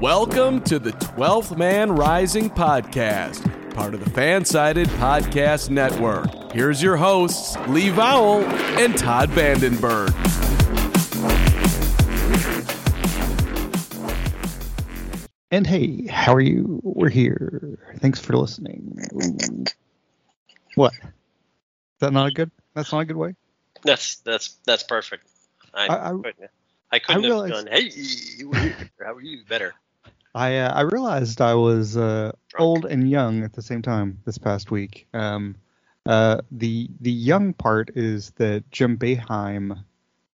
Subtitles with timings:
[0.00, 6.52] Welcome to the 12th Man Rising podcast, part of the Fansided Podcast Network.
[6.52, 8.42] Here's your hosts, Lee Vowell
[8.78, 10.08] and Todd Vandenberg.
[15.52, 16.80] And hey, how are you?
[16.84, 17.76] We're here.
[17.98, 19.02] Thanks for listening.
[19.14, 19.64] Ooh.
[20.76, 20.92] What?
[20.94, 21.00] Is
[21.98, 22.52] that not a good?
[22.74, 23.34] That's not a good way.
[23.82, 25.26] That's that's that's perfect.
[25.74, 26.50] I I- I- couldn't,
[26.92, 27.66] I couldn't I have realized- gone.
[27.66, 27.90] Hey,
[29.04, 29.44] how are you?
[29.48, 29.74] Better.
[30.34, 34.38] I uh, I realized I was uh, old and young at the same time this
[34.38, 35.06] past week.
[35.12, 35.56] Um,
[36.06, 39.84] uh, the the young part is that Jim Boeheim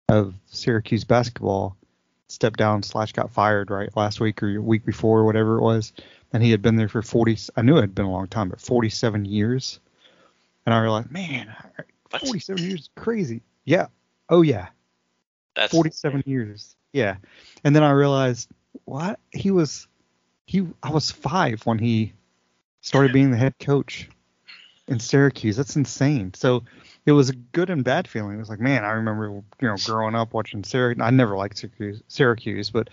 [0.09, 1.77] of Syracuse basketball
[2.29, 5.93] stepped down slash got fired right last week or week before whatever it was,
[6.33, 7.37] and he had been there for forty.
[7.57, 9.81] I knew it had been a long time, but forty seven years.
[10.67, 11.55] And I realized, man,
[12.21, 13.43] forty seven years is crazy.
[13.65, 13.87] Yeah.
[14.29, 14.69] Oh yeah.
[15.55, 16.77] That's 47 years.
[16.93, 17.17] Yeah.
[17.65, 18.49] And then I realized
[18.85, 19.87] what he was
[20.47, 22.13] he I was 5 when he
[22.81, 24.09] started being the head coach
[24.89, 25.57] in Syracuse.
[25.57, 26.33] That's insane.
[26.35, 26.65] So
[27.07, 28.37] it was a good and bad feeling.
[28.37, 31.03] It was like, man, I remember you know growing up watching Syracuse.
[31.03, 32.89] I never liked Syracuse, Syracuse but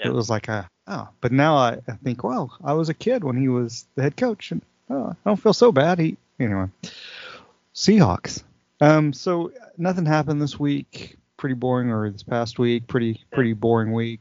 [0.00, 0.08] Yeah.
[0.08, 3.22] it was like a oh, but now I, I think, well, I was a kid
[3.24, 5.98] when he was the head coach and oh, I don't feel so bad.
[5.98, 6.66] He anyway.
[7.74, 8.42] Seahawks.
[8.80, 11.16] Um, so nothing happened this week.
[11.36, 12.86] Pretty boring, or this past week.
[12.86, 14.20] Pretty pretty boring week.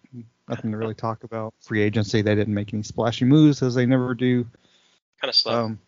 [0.51, 1.53] Nothing to really talk about.
[1.61, 2.21] Free agency.
[2.21, 4.43] They didn't make any splashy moves as they never do.
[5.19, 5.65] kind of slow.
[5.65, 5.79] Um,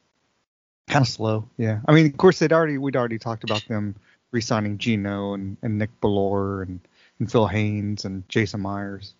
[0.87, 1.49] kind of slow.
[1.57, 1.81] Yeah.
[1.85, 3.95] I mean, of course, they'd already we'd already talked about them
[4.31, 6.79] re-signing Gino and, and Nick Bellore and,
[7.19, 9.13] and Phil Haynes and Jason Myers,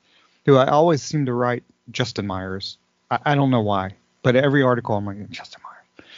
[0.45, 2.77] who I always seem to write Justin Myers.
[3.11, 6.09] I, I don't know why, but every article I'm like Justin Myers.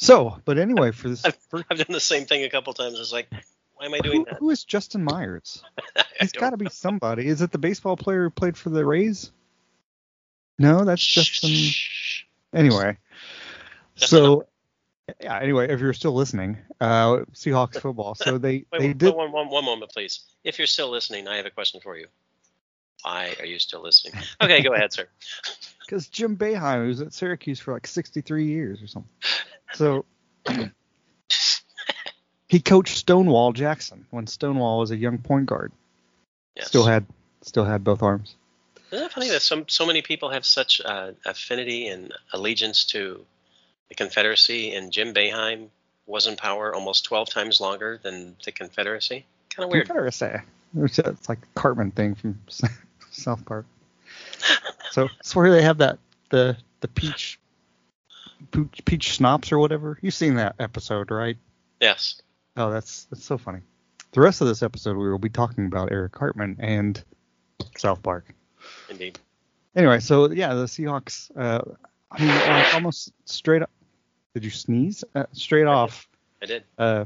[0.00, 2.98] So, but anyway, for this, for, I've done the same thing a couple times.
[2.98, 3.28] It's like,
[3.82, 4.38] why am I doing who, that?
[4.38, 5.64] who is Justin Myers?
[6.20, 7.26] He's got to be somebody.
[7.26, 9.32] Is it the baseball player who played for the Rays?
[10.56, 11.50] No, that's Justin.
[11.50, 12.22] Shh.
[12.54, 12.96] Anyway,
[13.96, 14.46] so
[15.20, 15.36] yeah.
[15.40, 18.14] Anyway, if you're still listening, uh, Seahawks football.
[18.14, 19.16] So they Wait, they wait, did.
[19.16, 20.20] one, one, one moment, please.
[20.44, 22.06] If you're still listening, I have a question for you.
[23.02, 24.22] Why are you still listening?
[24.40, 25.08] Okay, go ahead, sir.
[25.80, 29.10] because Jim Boeheim was at Syracuse for like 63 years or something.
[29.74, 30.04] So
[32.52, 35.72] he coached Stonewall Jackson when Stonewall was a young point guard.
[36.54, 36.66] Yes.
[36.66, 37.06] Still had
[37.40, 38.34] still had both arms.
[38.90, 43.24] Isn't it funny that some so many people have such uh, affinity and allegiance to
[43.88, 45.68] the Confederacy, and Jim Boeheim
[46.04, 49.24] was in power almost 12 times longer than the Confederacy?
[49.48, 49.86] Kind of weird.
[49.86, 50.42] Confederacy.
[50.76, 52.38] It's like the Cartman thing from
[53.10, 53.64] South Park.
[54.90, 55.98] So it's where they have that
[56.28, 57.40] the the peach
[58.50, 59.98] peach, peach schnapps or whatever.
[60.02, 61.38] You've seen that episode, right?
[61.80, 62.20] Yes.
[62.56, 63.60] Oh, that's that's so funny.
[64.12, 67.02] The rest of this episode, we will be talking about Eric Cartman and
[67.76, 68.34] South Park.
[68.90, 69.18] Indeed.
[69.74, 71.30] Anyway, so yeah, the Seahawks.
[71.36, 71.62] Uh,
[72.10, 73.70] I mean, like almost straight up.
[74.34, 75.02] Did you sneeze?
[75.14, 76.08] Uh, straight off,
[76.42, 76.64] I did.
[76.78, 77.04] uh,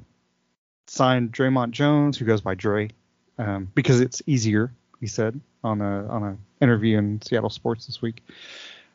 [0.88, 2.90] signed Dre'Mont Jones, who goes by Dre,
[3.38, 4.72] um, because it's easier.
[5.00, 8.22] He said on a on a interview in Seattle Sports this week.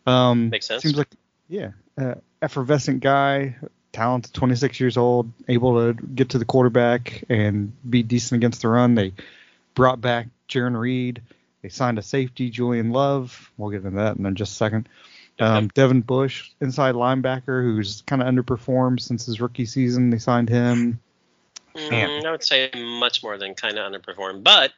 [0.06, 0.84] Um, Makes sense.
[0.84, 1.10] Seems like
[1.48, 3.56] yeah, uh, effervescent guy,
[3.92, 8.68] talented, 26 years old, able to get to the quarterback and be decent against the
[8.70, 8.96] run.
[8.96, 9.14] They
[9.76, 11.22] brought back Jarran Reed.
[11.62, 13.52] They signed a safety, Julian Love.
[13.58, 14.90] We'll get into that in just a second.
[15.40, 20.10] Um, Devin Bush, inside linebacker, who's kind of underperformed since his rookie season.
[20.10, 21.00] They signed him.
[21.76, 22.70] Mm, I would say
[23.00, 24.72] much more than kind of underperformed, but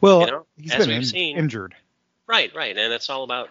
[0.00, 1.74] Well, You know, he's as been we've in- seen- injured.
[2.26, 3.50] right, right, and it's all about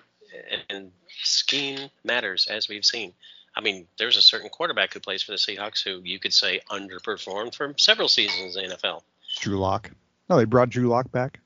[0.69, 0.91] and
[1.23, 3.13] scheme matters as we've seen.
[3.57, 6.61] I mean, there's a certain quarterback who plays for the Seahawks who you could say
[6.69, 9.01] underperformed for several seasons in the NFL,
[9.39, 9.89] Drew Lock.
[10.29, 11.39] No, they brought Drew Lock back.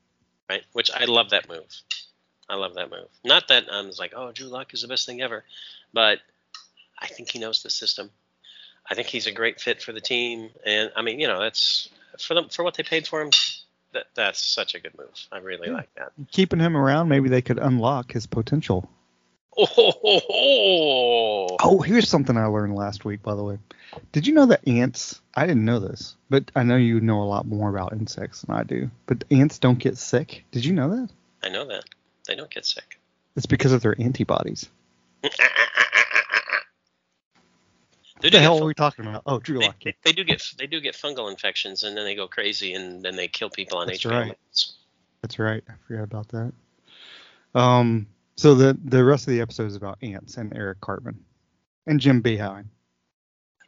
[0.49, 0.63] right?
[0.73, 1.65] Which I love that move.
[2.49, 3.07] I love that move.
[3.23, 5.45] Not that I'm like, oh, Drew Lock is the best thing ever,
[5.93, 6.19] but
[6.99, 8.09] I think he knows the system.
[8.89, 11.87] I think he's a great fit for the team, and I mean, you know, that's
[12.19, 13.29] for them for what they paid for him.
[13.93, 15.13] That that's such a good move.
[15.31, 15.75] I really Yeah.
[15.75, 16.11] like that.
[16.31, 18.89] Keeping him around, maybe they could unlock his potential.
[19.57, 21.57] Oh, ho, ho, ho.
[21.59, 23.57] Oh, here's something I learned last week, by the way.
[24.13, 25.21] Did you know that ants?
[25.35, 28.55] I didn't know this, but I know you know a lot more about insects than
[28.55, 28.89] I do.
[29.05, 30.45] But ants don't get sick.
[30.51, 31.09] Did you know that?
[31.43, 31.83] I know that
[32.27, 32.99] they don't get sick.
[33.35, 34.69] It's because of their antibodies.
[38.21, 39.23] What the hell fun- are we talking about?
[39.25, 39.77] Oh, Drew Lock.
[39.83, 43.03] they, they do get they do get fungal infections and then they go crazy and
[43.03, 44.11] then they kill people on That's HBO.
[44.11, 44.37] right.
[45.21, 45.63] That's right.
[45.67, 46.53] I forgot about that.
[47.55, 48.07] Um,
[48.41, 51.19] so the the rest of the episode is about ants and Eric Cartman
[51.85, 52.65] and Jim Boeheim.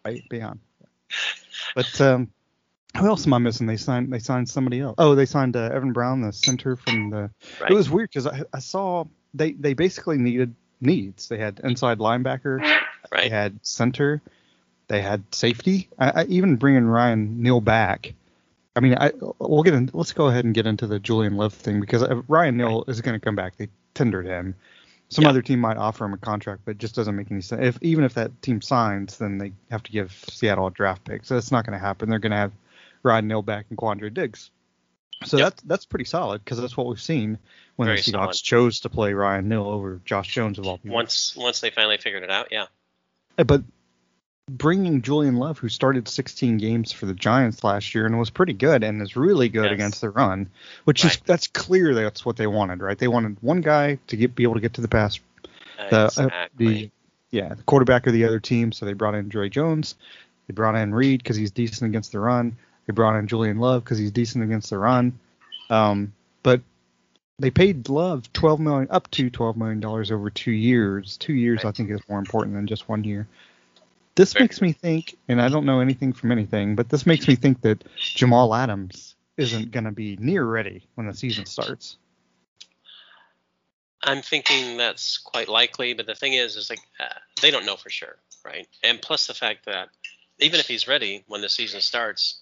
[0.03, 0.57] Right, Boeheim.
[1.75, 2.31] But um,
[2.97, 3.67] Who else am I missing?
[3.67, 4.95] They signed they signed somebody else.
[4.97, 7.29] Oh, they signed uh, Evan Brown, the center from the.
[7.61, 7.69] Right.
[7.71, 9.05] It was weird because I, I saw
[9.35, 11.27] they they basically needed needs.
[11.27, 12.59] They had inside linebacker,
[13.11, 13.23] Right.
[13.23, 14.21] they had center,
[14.87, 15.87] they had safety.
[15.99, 18.13] I, I even bringing Ryan Neal back.
[18.75, 19.91] I mean, I we'll get in.
[19.93, 23.01] Let's go ahead and get into the Julian Love thing because uh, Ryan Neal is
[23.01, 23.55] going to come back.
[23.57, 24.55] They tendered him.
[25.09, 25.29] Some Yeah.
[25.29, 27.61] other team might offer him a contract, but it just doesn't make any sense.
[27.63, 31.23] If even if that team signs, then they have to give Seattle a draft pick.
[31.25, 32.09] So that's not going to happen.
[32.09, 32.51] They're going to have
[33.03, 34.49] Ryan Neal back and Quandre Diggs.
[35.25, 35.45] So Yep.
[35.45, 37.37] that's that's pretty solid because that's what we've seen
[37.75, 38.35] when Very the Seahawks solid.
[38.35, 40.95] chose to play Ryan Neal over Josh Jones of all people.
[40.95, 42.65] Once once they finally figured it out, yeah.
[43.37, 43.63] Uh, But
[44.49, 48.53] bringing Julian Love, who started 16 games for the Giants last year and was pretty
[48.53, 49.73] good and is really good Yes.
[49.73, 50.49] against the run,
[50.83, 52.97] which is that's clear that's what they wanted, right?
[52.97, 55.19] They wanted one guy to get be able to get to the pass,
[55.89, 56.91] the uh, the
[57.31, 58.71] yeah the quarterback of the other team.
[58.71, 59.95] So they brought in Dre Jones,
[60.47, 62.57] they brought in Reed because he's decent against the run.
[62.85, 65.17] They brought in Julian Love because he's decent against the run.
[65.69, 66.11] Um,
[66.43, 66.59] but
[67.39, 71.15] they paid Love 12 million up to 12 million dollars over two years.
[71.15, 73.25] Two years I think is more important than just one year.
[74.15, 77.27] This Very makes me think, and I don't know anything from anything, but this makes
[77.27, 81.97] me think that Jamal Adams isn't going to be near ready when the season starts.
[84.03, 87.05] I'm thinking that's quite likely, but the thing is, is like uh,
[87.41, 88.67] they don't know for sure, right?
[88.83, 89.89] And plus the fact that
[90.39, 92.41] even if he's ready when the season starts,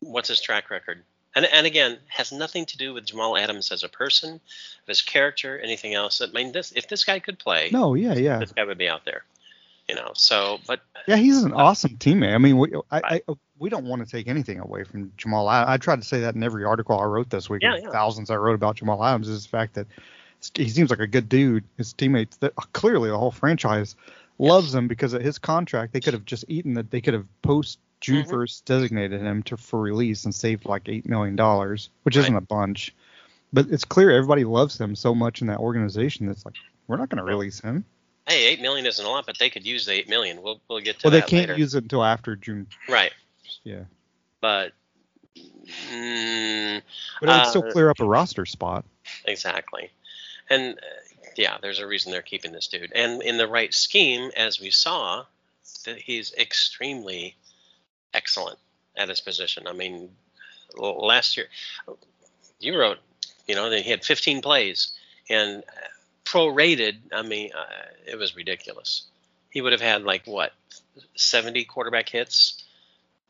[0.00, 1.02] what's his track record?
[1.34, 4.40] And and again, has nothing to do with Jamal Adams as a person,
[4.86, 6.20] his character, anything else.
[6.20, 8.88] I mean, this if this guy could play, No, yeah, yeah, this guy would be
[8.88, 9.24] out there,
[9.90, 10.12] you know.
[10.14, 11.16] So, but yeah.
[11.16, 12.34] He's an awesome teammate.
[12.34, 15.50] I mean, we, I, I, we don't want to take anything away from Jamal.
[15.50, 15.70] Adams.
[15.70, 17.62] I tried to say that in every article I wrote this week.
[17.62, 17.90] Yeah, yeah.
[17.90, 19.86] Thousands I wrote about Jamal Adams is the fact that
[20.54, 21.64] he seems like a good dude.
[21.76, 23.96] His teammates, that clearly the whole franchise
[24.38, 25.92] loves him because of his contract.
[25.92, 26.90] They could have just eaten that.
[26.90, 28.30] They could have post June Mhm.
[28.30, 32.22] 1st designated him to for release and saved like eight million dollars, which Right.
[32.22, 32.94] isn't a bunch.
[33.52, 36.26] But it's clear everybody loves him so much in that organization.
[36.26, 36.54] That's like
[36.86, 37.84] we're not going to release him.
[38.28, 40.42] Hey, eight million isn't a lot, but they could use the eight million.
[40.42, 41.56] We'll we'll get to Well, they can't later.
[41.58, 42.66] use it until after June.
[42.88, 43.12] right,
[43.64, 43.84] Yeah,
[44.40, 44.72] but.
[45.92, 46.82] Mm,
[47.20, 48.84] but it would still Uh, clear up a roster spot.
[49.24, 49.90] Exactly.
[50.50, 50.82] And uh,
[51.36, 52.92] yeah, there's a reason they're keeping this dude.
[52.94, 55.24] And in the right scheme, as we saw,
[55.84, 57.36] that he's extremely
[58.12, 58.58] excellent
[58.96, 59.66] at his position.
[59.68, 60.10] I mean,
[60.76, 61.46] last year,
[62.58, 62.98] you wrote,
[63.46, 64.92] you know, that he had 15 plays
[65.30, 65.70] and uh,
[66.24, 66.96] prorated.
[67.12, 67.66] I mean, uh,
[68.06, 69.04] it was ridiculous.
[69.50, 70.52] He would have had like what,
[71.16, 72.62] 70 quarterback hits,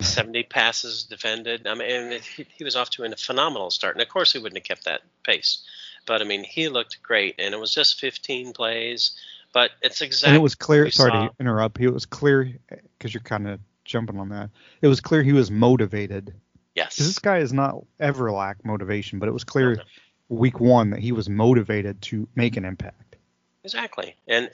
[0.01, 1.67] 70 passes defended.
[1.67, 3.95] I mean, it, he, he was off to a phenomenal start.
[3.95, 5.65] And of course, he wouldn't have kept that pace.
[6.07, 9.13] But I mean, he looked great, and it was just 15 plays.
[9.53, 10.31] But it's exactly.
[10.31, 10.91] and it was clear.
[10.91, 11.29] Sorry saw.
[11.29, 11.81] to interrupt.
[11.81, 14.51] It was clear because you're kind of jumping on that.
[14.81, 16.35] It was clear he was motivated.
[16.77, 16.97] Yes.
[16.97, 19.83] this guy is not ever lack motivation, but it was clear.
[20.31, 23.17] Week one that he was motivated to make an impact.
[23.65, 24.15] Exactly.
[24.27, 24.49] And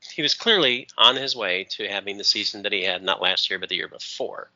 [0.00, 3.48] he was clearly on his way to having the season that he had, not last
[3.50, 4.50] year, but the year before.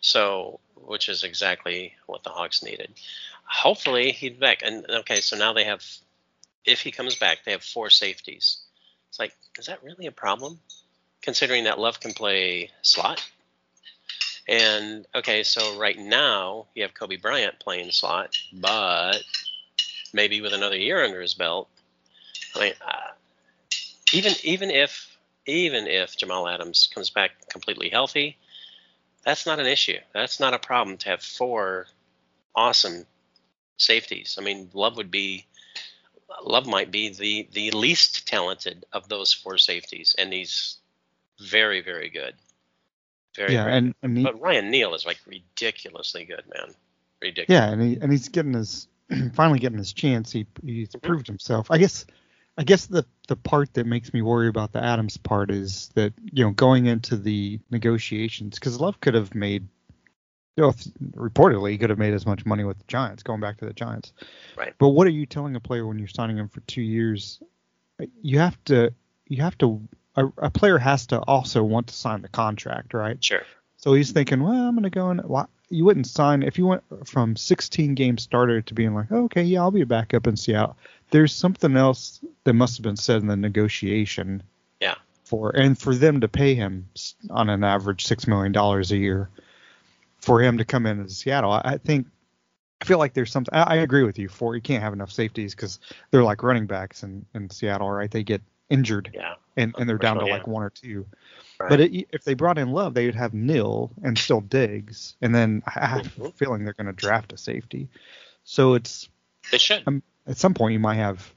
[0.00, 2.90] So, which is exactly what the Hawks needed.
[3.44, 4.62] Hopefully, he's back.
[4.62, 5.84] And okay, so now they have,
[6.64, 8.58] if he comes back, they have four safeties.
[9.08, 10.58] It's like, is that really a problem?
[11.22, 13.24] Considering that Love can play slot.
[14.48, 19.22] And okay, so right now you have Coby Bryant playing slot, but
[20.12, 21.68] maybe with another year under his belt,
[22.54, 23.12] I mean, uh,
[24.12, 25.16] even even if
[25.46, 28.36] even if Jamal Adams comes back completely healthy,
[29.24, 29.98] that's not an issue.
[30.12, 31.86] That's not a problem to have four
[32.54, 33.06] awesome
[33.76, 34.36] safeties.
[34.38, 35.46] I mean, Love would be
[36.42, 40.78] Love might be the the least talented of those four safeties, and he's
[41.40, 42.34] very very good.
[43.36, 46.74] Very, yeah, very and and he, but Ryan Neal is like ridiculously good, man.
[47.20, 47.48] Ridiculous.
[47.48, 48.88] yeah, and he and he's getting his
[49.34, 50.32] finally getting his chance.
[50.32, 51.70] He he's proved himself.
[51.70, 52.06] I guess
[52.56, 56.12] I guess the the part that makes me worry about the Adams part is that
[56.32, 59.68] you know going into the negotiations because Love could have made.
[60.54, 60.72] You know,
[61.12, 63.72] reportedly, he could have made as much money with the Giants, going back to the
[63.72, 64.12] Giants.
[64.54, 64.74] Right.
[64.76, 67.40] But what are you telling a player when you're signing him for two years?
[68.20, 68.92] You have to,
[69.26, 69.80] you have to,
[70.14, 73.24] a, a player has to also want to sign the contract, right?
[73.24, 73.46] Sure.
[73.82, 75.18] So he's thinking, well, I'm going to go in.
[75.18, 79.24] Why, you wouldn't sign if you went from 16 game starter to being like, oh,
[79.24, 80.76] okay, yeah, I'll be a backup in Seattle.
[81.10, 84.42] There's something else that must have been said in the negotiation.
[84.80, 84.94] Yeah.
[85.24, 86.88] For and for them to pay him
[87.30, 89.30] on an average six million dollars a year
[90.20, 92.06] for him to come into Seattle, I, I think.
[92.80, 93.54] I feel like there's something.
[93.54, 94.28] I, I agree with you.
[94.28, 95.78] For you can't have enough safeties because
[96.10, 98.10] they're like running backs in, in Seattle, right?
[98.10, 99.34] They get injured Yeah.
[99.56, 101.06] and, and they're down to Unfortunately, like one or two.
[101.62, 101.68] Right.
[101.68, 105.32] But it, if they brought in Love, they would have Neal and still Diggs, and
[105.32, 106.34] then I have a Mhm.
[106.34, 107.88] feeling they're going to draft a safety.
[108.42, 109.08] So it's
[109.52, 109.84] they should.
[109.86, 111.32] um, at some point you might have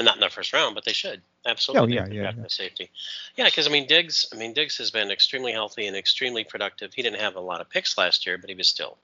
[0.00, 1.96] not in the first round, but they should absolutely.
[1.96, 2.44] Oh, yeah, yeah, draft yeah.
[2.44, 2.90] a safety.
[3.36, 4.26] Yeah, because I mean Diggs.
[4.32, 6.92] I mean Diggs has been extremely healthy and extremely productive.
[6.92, 8.98] He didn't have a lot of picks last year, but he was still.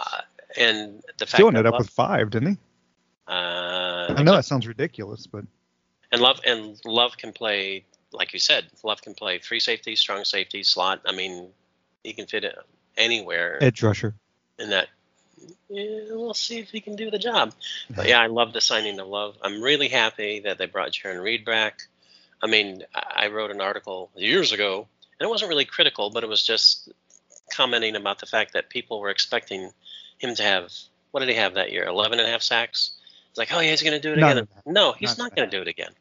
[0.00, 0.22] Uh,
[0.56, 2.58] and the fact still ended up Love, with five, didn't he?
[3.26, 5.44] uh, I know that sounds ridiculous, but
[6.10, 8.66] and love and love can play like you said.
[8.82, 11.02] Love can play free safety, strong safety, slot.
[11.06, 11.48] I mean,
[12.02, 12.56] he can fit it
[12.96, 14.14] anywhere edge rusher.
[14.58, 14.88] in that.
[15.68, 17.54] Yeah, we'll see if he can do the job.
[17.94, 19.36] But yeah, I love the signing of Love.
[19.40, 21.82] I'm really happy that they brought Jarran Reed back.
[22.42, 24.88] I mean, I wrote an article years ago,
[25.18, 26.90] and it wasn't really critical, but it was just
[27.54, 29.70] commenting about the fact that people were expecting
[30.18, 30.72] him to have
[31.10, 31.84] what did he have that year?
[31.84, 32.92] 11 and a half sacks.
[33.30, 34.48] It's like, oh yeah, he's going to do it None again.
[34.66, 35.92] No, he's Not not going to do it again.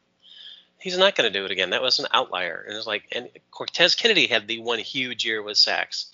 [0.87, 1.71] He's not going to do it again.
[1.71, 2.63] That was an outlier.
[2.65, 6.13] And it's like, and Cortez Kennedy had the one huge year with sacks.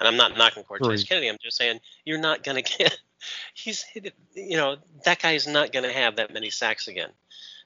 [0.00, 1.04] And I'm not knocking Cortez.
[1.04, 1.28] Kennedy.
[1.28, 2.98] I'm just saying you're not going to get.
[3.52, 3.84] He's,
[4.32, 7.10] you know, that guy is not going to have that many sacks again.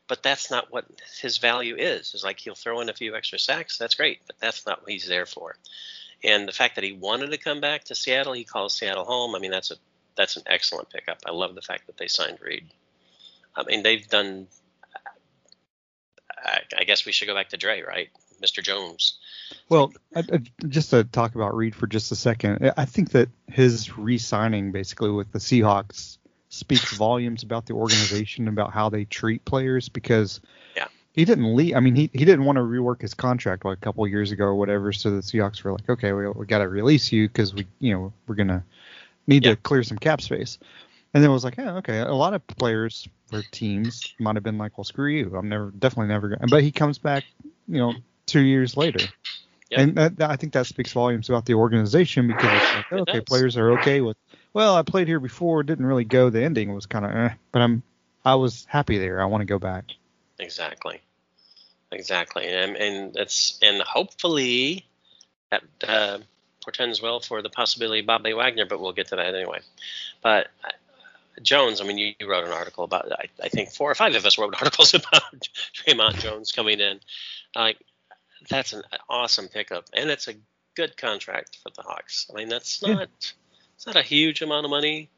[0.08, 0.86] But that's not what
[1.22, 2.10] his value is.
[2.14, 3.78] It's like he'll throw in a few extra sacks.
[3.78, 5.54] That's great, but that's not what he's there for.
[6.24, 9.36] And the fact that he wanted to come back to Seattle, he calls Seattle home.
[9.36, 9.76] I mean, that's a
[10.16, 11.18] that's an excellent pickup.
[11.24, 12.66] I love the fact that they signed Reed.
[13.54, 14.48] I mean, they've done.
[16.44, 18.08] I, I guess we should go back to Dre, right,
[18.42, 18.62] Mr.
[18.62, 19.18] Jones.
[19.68, 23.28] Well, I, I, just to talk about Reed for just a second, I think that
[23.48, 26.18] his re-signing basically with the Seahawks
[26.48, 30.40] speaks volumes about the organization, about how they treat players, because
[30.76, 30.88] Yeah.
[31.12, 31.76] he didn't leave.
[31.76, 34.32] I mean, he, he didn't want to rework his contract like a couple of years
[34.32, 34.92] ago or whatever.
[34.92, 37.92] So the Seahawks were like, okay, we, we got to release you because we, you
[37.94, 38.64] know, we're gonna
[39.26, 39.52] need Yeah.
[39.52, 40.58] to clear some cap space.
[41.12, 41.98] And then it was like, yeah, okay.
[41.98, 45.34] A lot of players or teams might have been like, well, screw you.
[45.36, 46.40] I'm never, definitely never going.
[46.40, 47.24] to But he comes back,
[47.66, 47.94] you know,
[48.26, 49.00] two years later.
[49.70, 49.80] Yeah.
[49.80, 53.12] And that, that- I think that speaks volumes about the organization because it's like, okay,
[53.18, 53.24] does.
[53.24, 54.16] players are okay with.
[54.52, 56.30] Well, I played here before, didn't really go.
[56.30, 57.82] The ending was kind of, eh, but I'm,
[58.24, 59.20] I was happy there.
[59.20, 59.84] I want to go back.
[60.40, 61.00] Exactly,
[61.92, 64.86] exactly, and and that's and hopefully
[65.50, 66.18] that uh,
[66.64, 69.60] portends well for the possibility of Bobby Wagner, but we'll get to that anyway.
[70.22, 70.48] But
[71.42, 73.10] Jones, I mean, you, you wrote an article about.
[73.12, 75.22] I, I think four or five of us wrote articles about
[75.74, 77.00] Dre'Mont Jones coming in.
[77.54, 77.78] Like
[78.48, 80.34] that's an awesome pickup, and it's a
[80.76, 82.26] good contract for the Hawks.
[82.32, 82.94] I mean, that's Yeah.
[82.94, 83.08] not
[83.76, 85.08] it's not a huge amount of money.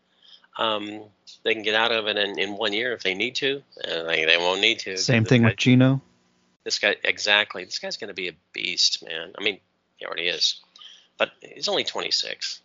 [0.58, 1.02] Um,
[1.44, 3.62] they can get out of it in, in one year if they need to.
[3.82, 4.96] Uh, they, they won't need to.
[4.98, 6.00] Same thing guy- with Gino.
[6.64, 7.64] this guy exactly.
[7.64, 9.32] This guy's going to be a beast, man.
[9.38, 9.58] I mean,
[9.96, 10.60] he already is,
[11.18, 12.60] but he's only 26.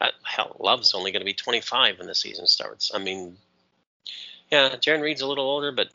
[0.00, 2.90] Uh, hell, Love's only going to be 25 when the season starts.
[2.94, 3.36] I mean,
[4.50, 5.88] yeah, Jarran Reed's a little older, but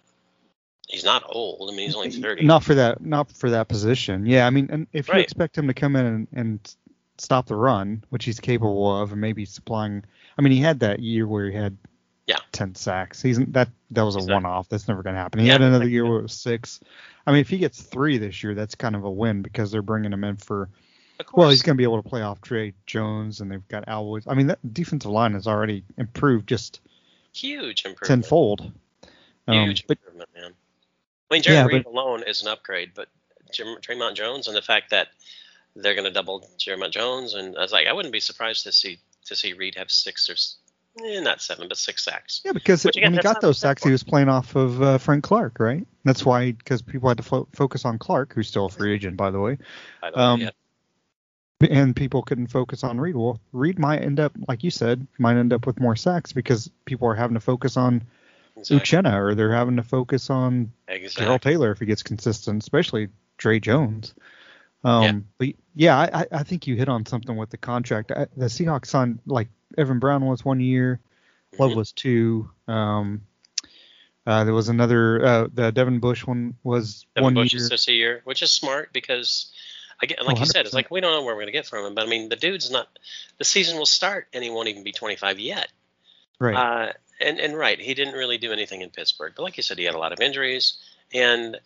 [0.87, 1.69] he's not old.
[1.69, 2.45] I mean, he's only 30.
[2.45, 4.25] Not for that, not for that position.
[4.25, 6.75] Yeah, I mean, and if you expect him to come in and, and
[7.17, 10.03] stop the run, which he's capable of, and maybe supplying.
[10.37, 11.77] I mean, he had that year where he had
[12.27, 12.39] Yeah.
[12.51, 13.21] ten sacks.
[13.21, 14.33] He's that that was a Exactly.
[14.33, 14.69] one-off.
[14.69, 15.39] That's never going to happen.
[15.39, 16.79] He Yeah, had another year where it was six.
[17.25, 19.81] I mean, if he gets three this year, that's kind of a win because they're
[19.81, 20.69] bringing him in for.
[21.33, 24.07] Well, he's going to be able to play off Dre Jones, and they've got Al
[24.07, 24.25] Woods.
[24.27, 26.81] I mean, that defensive line has already improved just
[27.33, 28.23] huge improvement.
[28.23, 28.71] tenfold.
[29.47, 30.51] Um, Huge but improvement, man.
[31.29, 33.07] I mean, Jarran Yeah, Reed but- alone is an upgrade, but
[33.53, 35.09] Jim, Dre'Mont Jones and the fact that
[35.75, 38.71] they're going to double Dre'Mont Jones, and I was like, I wouldn't be surprised to
[38.71, 40.35] see to see Reed have six or
[41.05, 42.41] eh, not seven, but six sacks.
[42.45, 44.97] Yeah, because Which, again, when he got those sacks, he was playing off of uh,
[44.99, 45.85] Frank Clark, right?
[46.03, 49.17] That's why, because people had to fo- focus on Clark, who's still a free agent,
[49.17, 49.57] by the way,
[50.01, 50.49] By the way, Um, yeah.
[51.61, 53.15] And people couldn't focus on Reed.
[53.15, 56.69] Well, Reed might end up, like you said, might end up with more sacks because
[56.83, 58.03] people are having to focus on
[58.57, 58.79] exactly.
[58.79, 61.23] Uchenna or they're having to focus on exactly.
[61.25, 63.07] Darrell Taylor if he gets consistent, especially
[63.37, 64.13] Dre Jones.
[64.83, 65.19] Um, Yeah.
[65.37, 68.11] But yeah, I, I- think you hit on something with the contract.
[68.11, 69.47] I, the Seahawks signed like
[69.77, 70.99] Evan Brown was one year,
[71.57, 71.75] Love Mhm.
[71.77, 72.49] was two.
[72.67, 73.21] Um,
[74.27, 75.25] uh, there was another.
[75.25, 77.61] Uh, the Devin Bush one was Devin one Bush year.
[77.63, 79.51] is just a year, which is smart because,
[80.01, 81.65] again, like Oh, you said, it's like we don't know where we're going to get
[81.65, 81.95] from him.
[81.95, 82.87] But I mean, the dude's not.
[83.37, 85.69] The season will start, and he won't even be 25 yet.
[86.39, 86.55] right.
[86.55, 89.33] Uh, and and right, he didn't really do anything in Pittsburgh.
[89.35, 90.77] But like you said, he had a lot of injuries,
[91.13, 91.57] and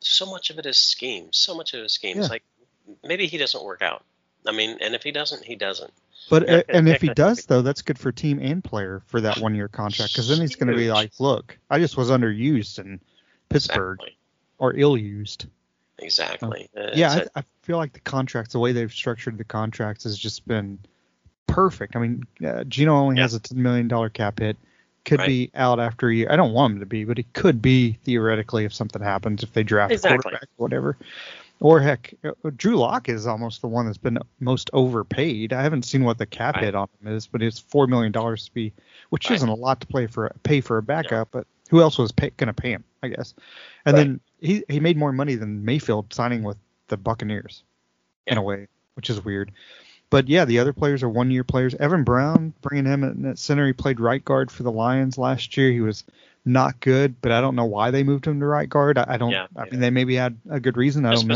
[0.00, 1.28] so much of it is scheme.
[1.32, 2.16] So much of it is scheme.
[2.16, 2.22] Yeah.
[2.22, 2.42] It's like
[3.04, 4.02] maybe he doesn't work out.
[4.46, 5.92] I mean, and if he doesn't, he doesn't.
[6.28, 9.38] But uh, and if he does though, that's good for team and player for that
[9.38, 12.78] one year contract because then he's going to be like, look, I just was underused
[12.78, 13.00] in
[13.48, 14.16] Pittsburgh Exactly.
[14.58, 15.46] or ill used.
[16.00, 16.68] Exactly.
[16.76, 20.18] Uh, yeah, I, I feel like the contracts, the way they've structured the contracts, has
[20.18, 20.78] just been
[21.46, 21.96] perfect.
[21.96, 23.22] I mean, uh, Gino only Yeah.
[23.22, 24.56] has a ten million dollar cap hit.
[25.04, 25.26] Could Right.
[25.28, 26.28] be out after a year.
[26.30, 29.52] I don't want him to be, but he could be theoretically if something happens if
[29.52, 30.16] they draft Exactly.
[30.18, 30.96] a quarterback or whatever.
[31.60, 35.52] Or heck, uh, Drew Lock is almost the one that's been most overpaid.
[35.52, 36.64] I haven't seen what the cap Right.
[36.64, 38.72] hit on him is, but it's four million dollars to be,
[39.10, 39.36] which Right.
[39.36, 41.28] isn't a lot to play for pay for a backup.
[41.32, 42.84] But who else was going to pay him?
[43.02, 43.34] I guess.
[43.84, 44.02] And Right.
[44.02, 46.56] then he he made more money than Mayfield signing with
[46.88, 47.62] the Buccaneers,
[48.26, 49.52] in a way, which is weird.
[50.10, 51.74] But yeah, the other players are one year players.
[51.76, 55.56] Evan Brown, bringing him in at center, he played right guard for the Lions last
[55.56, 55.70] year.
[55.70, 56.02] He was
[56.44, 58.98] not good, but I don't know why they moved him to right guard.
[58.98, 59.30] I, I don't.
[59.30, 59.70] Yeah, I yeah.
[59.70, 61.06] mean, they maybe had a good reason.
[61.06, 61.34] I don't know.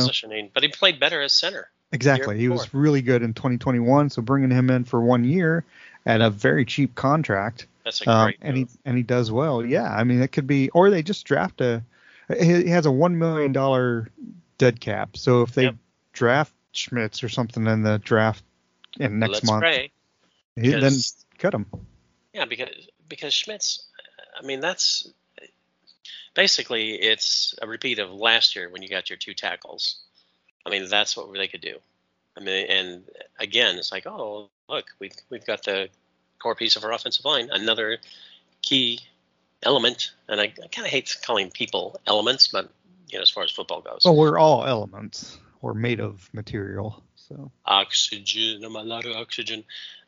[0.52, 1.68] but he played better as center.
[1.92, 2.36] Exactly.
[2.36, 4.10] He was really good in 2021.
[4.10, 5.64] So bringing him in for one year
[6.04, 9.64] at a very cheap contract, That's a um, great and he and he does well.
[9.64, 11.82] Yeah, I mean it could be, or they just draft a.
[12.28, 14.08] He he has a one million dollar
[14.56, 15.16] dead cap.
[15.16, 15.76] So if they Yep.
[16.12, 18.42] draft Schmitz or something in the draft
[18.98, 19.92] in next Let's month, pray.
[20.56, 20.92] he, then
[21.38, 21.66] cut him.
[22.32, 23.86] Yeah, because because Schmitz,
[24.38, 25.08] I mean that's
[26.34, 29.98] basically it's a repeat of last year when you got your two tackles.
[30.64, 31.78] I mean that's what they could do.
[32.36, 33.04] I mean, and
[33.38, 35.88] again, it's like, oh look, we've we've got the
[36.44, 37.96] core piece of our offensive line, another
[38.60, 39.00] key
[39.62, 42.70] element, and I, I kind of hate calling people elements, but
[43.08, 45.38] you know, as far as football goes, Well, we're all elements.
[45.62, 47.02] We're made of material.
[47.16, 48.62] So oxygen.
[48.62, 49.64] I'm a lot of oxygen.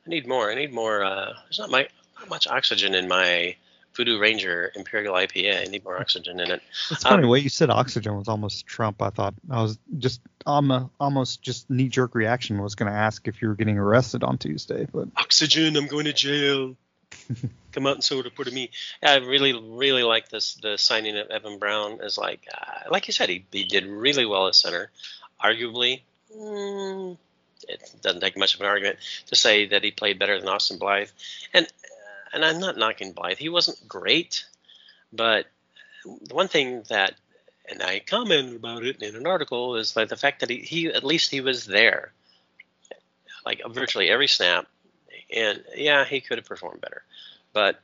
[0.06, 0.50] I need more.
[0.50, 1.02] I need more.
[1.02, 1.88] Uh, there's not my
[2.20, 3.56] not much oxygen in my
[3.96, 5.62] Voodoo Ranger Imperial IPA.
[5.62, 6.62] I need more oxygen in it.
[6.90, 9.00] it's funny Um, the way you said oxygen was almost Trump.
[9.00, 13.26] I thought I was just um, almost just knee jerk reaction was going to ask
[13.26, 15.76] if you were getting arrested on Tuesday, but Oxygen.
[15.76, 16.76] I'm going to jail.
[17.72, 18.70] Come out and soda for me.
[19.02, 20.54] I really, really like this.
[20.54, 24.26] The signing of Evan Brown is like, uh, like you said, he, he did really
[24.26, 24.90] well at center.
[25.42, 26.00] Arguably,
[26.34, 27.16] mm,
[27.68, 30.78] it doesn't take much of an argument to say that he played better than Austin
[30.78, 31.10] Blythe.
[31.52, 31.66] And
[32.32, 33.38] and I'm not knocking Blythe.
[33.38, 34.44] He wasn't great,
[35.12, 35.46] but
[36.04, 37.14] the one thing that
[37.68, 40.86] and I commented about it in an article is like the fact that he, he
[40.86, 42.12] at least he was there,
[43.44, 44.66] like virtually every snap,
[45.34, 47.02] and yeah, he could have performed better,
[47.52, 47.80] but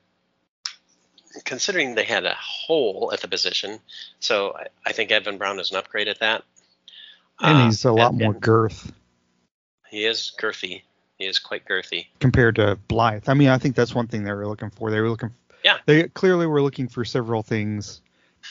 [1.45, 3.81] considering they had a hole at the position,
[4.21, 6.45] so I, I think Evan Brown is an upgrade at that.
[7.41, 8.93] and Uh, he's a lot and- more girth
[9.91, 10.83] He is girthy.
[11.27, 12.07] Is quite girthy.
[12.21, 13.29] compared to Blythe.
[13.29, 14.91] I mean, I think that's one thing they were looking for.
[14.91, 15.31] They were looking.
[15.65, 15.79] Yeah.
[15.87, 18.01] They clearly were looking for several things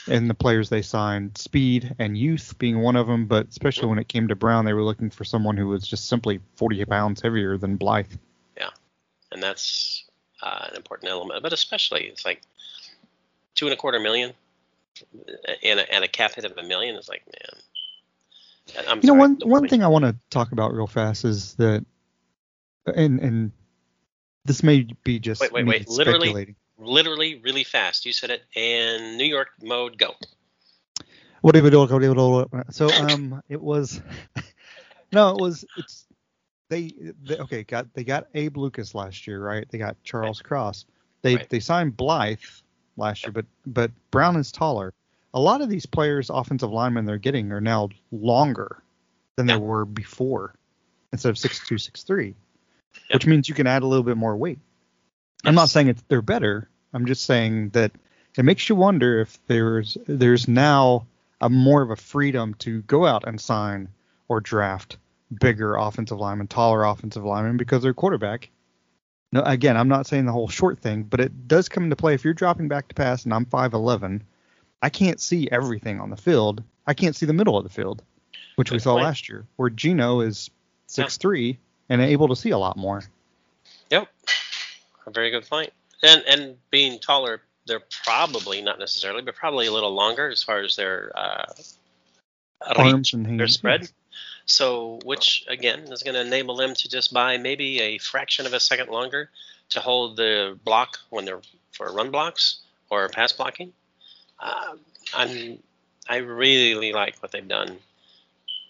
[0.08, 3.26] in the players they signed, speed and youth being one of them.
[3.26, 6.08] But especially when it came to Brown, they were looking for someone who was just
[6.08, 8.14] simply 40 pounds heavier than Blythe.
[8.58, 8.70] Yeah,
[9.32, 10.06] and that's
[10.42, 11.44] uh, an important element.
[11.44, 12.42] But especially, it's like
[13.56, 14.34] two and a quarter million,
[15.64, 17.62] and a, and a cap hit of a million is like, man.
[18.88, 21.86] I'm You know, one one thing I want to talk about real fast is that,
[22.86, 23.52] and and
[24.46, 25.88] this may be just Wait, wait, wait.
[25.88, 26.28] Literally?
[26.28, 26.56] speculating.
[26.78, 28.06] literally, really fast.
[28.06, 30.16] You said it, and New York mode go.
[31.42, 34.02] What if it all- what if it all- So um, it was
[35.12, 36.06] no, it was it's
[36.70, 39.68] they, they okay got they got Abe Lucas last year, right?
[39.70, 40.86] They got Charles Cross.
[41.22, 41.50] They Right.
[41.50, 42.40] they signed Blythe
[42.98, 44.94] last year, but but Brown is taller.
[45.34, 48.82] A lot of these players, offensive linemen they're getting are now longer
[49.36, 49.56] than Yeah.
[49.56, 50.56] they were before,
[51.14, 52.36] instead of six two six three,
[53.10, 53.16] Yeah.
[53.16, 54.60] which means you can add a little bit more weight.
[55.46, 56.70] I'm not saying it's they're better.
[56.94, 57.92] I'm just saying that
[58.38, 61.08] it makes you wonder if there's there's now
[61.40, 63.90] a more of a freedom to go out and sign
[64.28, 64.98] or draft
[65.40, 68.50] bigger offensive linemen, taller offensive linemen because their quarterback.
[69.34, 72.14] No, again, I'm not saying the whole short thing, but it does come into play
[72.14, 74.22] if you're dropping back to pass and I'm 5'11,
[74.82, 76.64] I can't see everything on the field.
[76.86, 78.04] I can't see the middle of the field,
[78.58, 79.06] which we saw point.
[79.06, 80.50] last year, where Gino is
[80.90, 81.58] 6'3
[81.90, 83.04] and able to see a lot more.
[83.90, 84.08] Yep,
[85.06, 85.72] a very good point.
[86.04, 90.60] And and being taller, they're probably not necessarily, but probably a little longer as far
[90.60, 91.46] as their uh,
[92.70, 93.38] reach, Arms and hands.
[93.38, 93.92] their spread.
[94.46, 98.54] So, which again is going to enable them to just buy maybe a fraction of
[98.54, 99.30] a second longer
[99.70, 101.42] to hold the block when they're
[101.72, 103.72] for run blocks or pass blocking.
[104.40, 104.80] Um,
[105.14, 105.60] I'm
[106.10, 107.78] I really like what they've done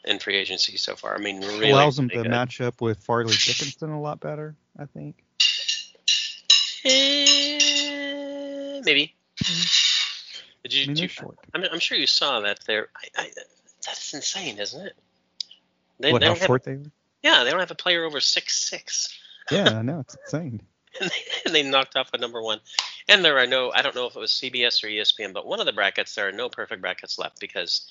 [0.05, 1.15] in free agency so far.
[1.15, 2.29] I mean, really allows them to good.
[2.29, 5.23] match up with Fairleigh Dickinson a lot better, I think.
[6.83, 9.15] Eh, maybe.
[10.63, 10.83] Did you?
[10.83, 11.09] I mean, you
[11.53, 12.59] I'm, I'm sure you saw that.
[12.65, 12.89] They're.
[12.95, 13.31] I, I,
[13.85, 14.93] that's insane, isn't it?
[15.99, 16.91] They, what, they how have, short they were?
[17.23, 19.17] yeah, they don't have a player over six six,
[19.51, 20.61] Yeah, I know it's insane.
[21.01, 22.59] and they, and they knocked off a number one.
[23.07, 23.71] And there are no.
[23.71, 26.27] I don't know if it was CBS or ESPN, but one of the brackets there
[26.27, 27.89] are no perfect brackets left because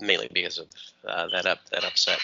[0.00, 0.66] mainly because of
[1.06, 2.18] uh, that up that upset.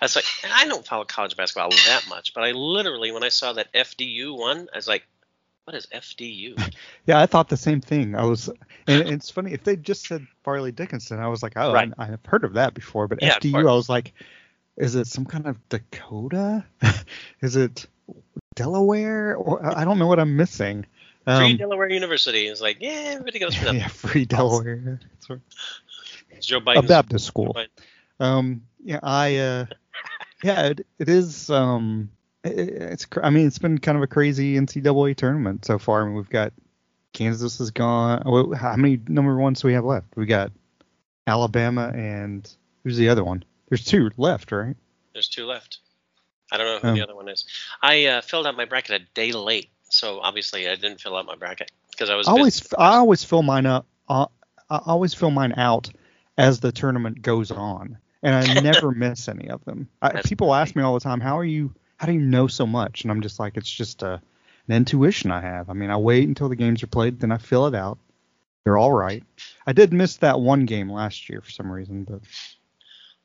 [0.00, 3.28] I was like, I don't follow college basketball that much, but I literally when I
[3.28, 5.06] saw that FDU won, I was like,
[5.64, 6.74] What is FDU?
[7.06, 8.14] Yeah, I thought the same thing.
[8.14, 8.48] I was,
[8.86, 11.92] and it's funny if they just said Fairleigh Dickinson, I was like, oh, Right.
[11.98, 13.08] I, I've heard of that before.
[13.08, 13.68] But Yeah, FDU.
[13.68, 14.14] I was like,
[14.76, 16.64] is it some kind of Dakota?
[17.42, 17.86] is it
[18.54, 19.36] Delaware?
[19.36, 20.86] Or I don't know what I'm missing.
[21.24, 23.76] Free Um, Delaware University is like, yeah, everybody goes for them.
[23.78, 25.00] yeah, free Delaware.
[26.40, 26.58] That's right.
[26.58, 27.54] It's Joe A Baptist school.
[27.54, 29.66] Biden- Um, yeah, I, uh,
[30.42, 31.50] yeah, it, it is.
[31.50, 32.10] Um,
[32.44, 33.06] it, it's.
[33.22, 36.02] I mean, it's been kind of a crazy NCAA tournament so far.
[36.02, 36.52] I mean, we've got
[37.12, 38.22] Kansas is gone.
[38.26, 40.06] Well, How many number ones do we have left?
[40.16, 40.52] We got
[41.26, 42.50] Alabama and
[42.84, 43.44] who's the other one?
[43.68, 44.76] There's two left, right?
[45.12, 45.78] There's two left.
[46.52, 47.44] I don't know who Um, the other one is.
[47.82, 51.26] I uh, filled out my bracket a day late, so obviously I didn't fill out
[51.26, 52.76] my bracket because I was I always, busy.
[52.76, 53.86] I always fill mine up.
[54.08, 54.26] Uh,
[54.68, 55.90] I always fill mine out
[56.40, 59.88] as the tournament goes on, and I never miss any of them.
[60.02, 61.72] I, people ask me all the time, "How are you?
[61.96, 64.20] How do you know so much?" And I'm just like, it's just a,
[64.68, 65.70] an intuition I have.
[65.70, 67.98] I mean, I wait until the games are played, then I fill it out.
[68.64, 69.24] They're all right.
[69.66, 72.20] I did miss that one game last year for some reason, but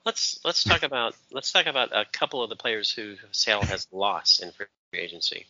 [0.05, 3.87] Let's let's talk about let's talk about a couple of the players who Seattle has
[3.91, 5.47] lost in free agency.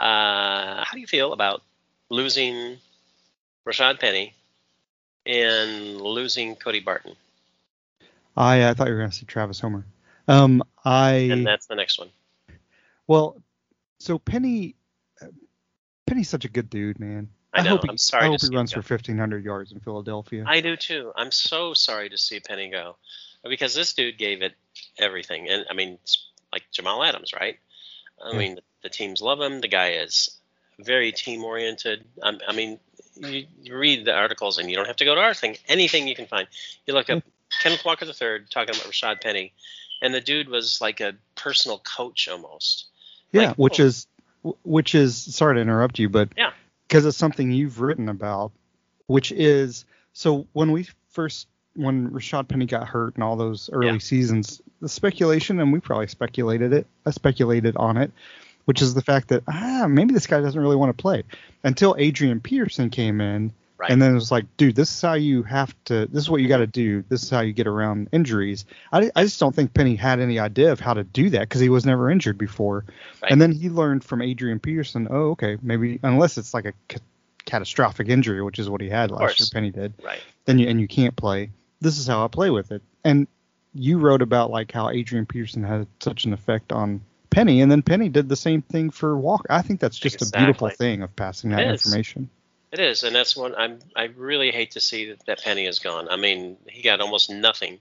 [0.00, 1.62] Uh, how do you feel about
[2.10, 2.78] losing
[3.64, 4.34] Rashad Penny
[5.26, 7.16] and losing Cody Barton?
[8.36, 9.86] I, I thought you were going to say Travis Homer.
[10.28, 12.10] Um, I And that's the next one.
[13.06, 13.36] Well,
[13.98, 14.74] so Penny,
[15.22, 15.26] uh,
[16.06, 17.28] Penny's such a good dude, man.
[17.52, 17.70] I know.
[17.70, 20.44] hope he, I'm sorry I hope he runs for 1,500 yards in Philadelphia.
[20.46, 21.12] I do too.
[21.16, 22.96] I'm so sorry to see Penny go
[23.44, 24.54] because this dude gave it
[24.98, 25.48] everything.
[25.48, 27.58] And I mean, it's like Jamal Adams, right?
[28.22, 28.38] I Yeah.
[28.38, 29.60] mean, the, the teams love him.
[29.60, 30.38] The guy is
[30.78, 32.04] very team oriented.
[32.22, 32.78] I, I mean,
[33.16, 35.56] you, you read the articles and you don't have to go to our thing.
[35.68, 36.46] Anything you can find.
[36.86, 37.22] You look up
[37.62, 39.52] Kenneth Walker III talking about Rashad Penny,
[40.02, 42.86] and the dude was like a personal coach almost.
[43.32, 43.84] yeah, like, which oh.
[43.84, 44.06] is
[44.62, 46.52] which is sorry to interrupt you, but Yeah.
[46.86, 48.52] because it's something you've written about,
[49.06, 53.86] which is so when we first when Rashad Penny got hurt and all those early
[53.88, 53.98] Yeah.
[53.98, 58.12] seasons, the speculation and we probably speculated it, I speculated on it,
[58.66, 61.24] which is the fact that ah maybe this guy doesn't really want to play
[61.64, 63.90] until Adrian Peterson came in Right.
[63.90, 66.06] And then it was like, dude, this is how you have to.
[66.06, 67.04] This is what you got to do.
[67.08, 68.64] This is how you get around injuries.
[68.90, 71.60] I, I just don't think Penny had any idea of how to do that because
[71.60, 72.86] he was never injured before.
[73.22, 73.30] Right.
[73.30, 75.08] And then he learned from Adrian Peterson.
[75.10, 77.00] Oh, okay, maybe unless it's like a ca-
[77.44, 79.46] catastrophic injury, which is what he had last year.
[79.52, 79.92] Penny did.
[80.02, 80.20] right.
[80.46, 81.50] Then you and you can't play.
[81.82, 82.82] This is how I play with it.
[83.04, 83.26] And
[83.74, 87.02] you wrote about like how Adrian Peterson had such an effect on
[87.36, 89.46] Penny, and then Penny did the same thing for Walker.
[89.50, 92.30] I think that's just a beautiful thing of passing that information.
[92.72, 93.78] It is, and that's one I'm.
[93.94, 96.08] I really hate to see that, that Penny is gone.
[96.08, 97.78] I mean, he got almost nothing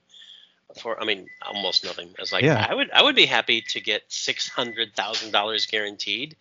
[0.82, 1.02] for.
[1.02, 2.10] I mean, almost nothing.
[2.18, 2.68] I was like, Yeah.
[2.70, 2.92] I would.
[2.92, 6.36] I would be happy to get six hundred thousand dollars guaranteed,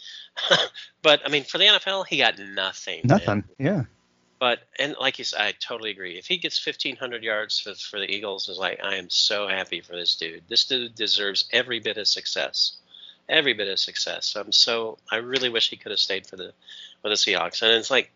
[1.03, 3.03] but I mean, for the NFL, he got nothing.
[3.05, 3.19] man.
[3.19, 3.45] Nothing.
[3.61, 3.85] Yeah.
[4.41, 6.19] But and like you said, I totally agree.
[6.19, 9.47] If he gets fifteen hundred yards for, for the Eagles, is like I am so
[9.47, 10.43] happy for this dude.
[10.49, 12.79] This dude deserves every bit of success,
[13.29, 14.37] every bit of success.
[14.37, 14.99] I'm so.
[15.11, 16.53] I really wish he could have stayed for the
[17.03, 17.63] for the Seahawks.
[17.63, 18.11] And it's like.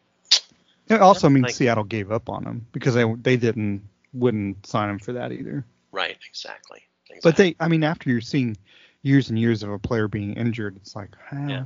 [0.89, 3.83] It also means like- Seattle gave up on him because they they didn't
[4.15, 5.65] wouldn't sign him for that either.
[5.93, 6.83] Right, exactly.
[7.11, 7.21] exactly.
[7.23, 8.57] But they, I mean, after you're seeing
[9.03, 11.65] years and years of a player being injured, it's like, ah, Yeah.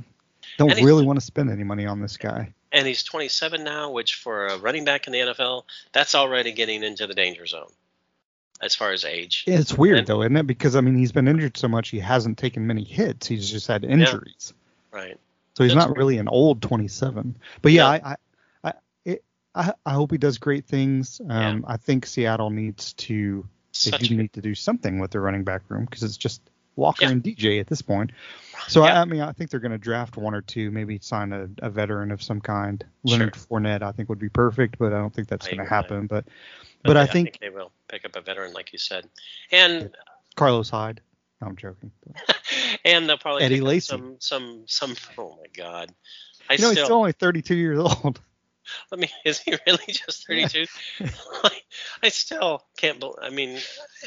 [0.57, 2.53] don't And really want to spend any money on this guy.
[2.73, 6.83] and he's 27 now, which for a running back in the NFL, that's already getting
[6.83, 7.71] into the danger zone
[8.63, 9.43] as far as age.
[9.47, 10.47] It's weird And- though, isn't it?
[10.47, 13.27] Because I mean, he's been injured so much, he hasn't taken many hits.
[13.27, 14.53] He's just had injuries,
[14.91, 15.19] Right.
[15.55, 17.35] so he's That's not really an old 27.
[17.61, 17.87] But yeah, No.
[17.89, 18.15] I, I,
[18.69, 18.73] I,
[19.05, 19.23] it,
[19.53, 21.19] I, I hope he does great things.
[21.21, 21.59] Um, Yeah.
[21.67, 23.41] I think Seattle needs to
[23.85, 26.41] they Such do need to do something with their running back room because it's just
[26.75, 27.11] Walker Yeah.
[27.11, 28.11] and DJ at this point.
[28.67, 28.99] So Yeah.
[28.99, 31.47] I, I mean, I think they're going to draft one or two, maybe sign a,
[31.65, 32.83] a veteran of some kind.
[33.03, 36.07] Leonard Fournette, I think, would be perfect, but I don't think that's going to happen.
[36.07, 36.25] But
[36.83, 39.07] but I think they will pick up a veteran, like you said,
[39.51, 39.95] and
[40.35, 41.01] Carlos Hyde.
[41.41, 41.91] No, I'm joking.
[42.85, 43.87] and they'll probably Eddie pick up Lacy.
[43.87, 44.95] some some some.
[45.17, 45.93] Oh my God!
[46.49, 48.19] I You know, still, he's still only 32 years old.
[48.91, 49.09] Let me.
[49.25, 50.65] Is he really just 32?
[52.03, 53.15] I still can't believe.
[53.21, 53.59] I mean,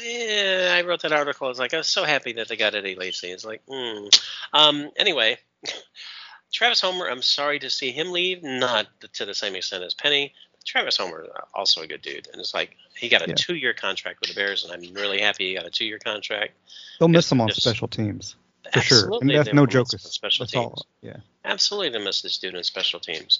[0.03, 1.47] eh, I wrote that article.
[1.47, 3.27] I was like, I was so happy that they got Eddie Lacy.
[3.27, 4.07] It's like, hmm.
[4.53, 4.89] Um.
[4.97, 5.37] Anyway,
[6.53, 7.09] Travis Homer.
[7.09, 8.43] I'm sorry to see him leave.
[8.43, 10.33] Not to the same extent as Penny.
[10.65, 13.35] Travis Homer, is also a good dude, and it's like he got a Yeah.
[13.37, 16.53] two-year contract with the Bears, and I'm really happy he got a two-year contract.
[16.99, 18.35] They'll miss him on special teams
[18.73, 18.97] for sure.
[18.97, 19.87] And Absolutely, that's no joke.
[19.93, 20.65] on special That's teams.
[20.65, 20.85] all.
[21.01, 21.17] Yeah.
[21.45, 23.39] Absolutely, they miss this dude in special teams.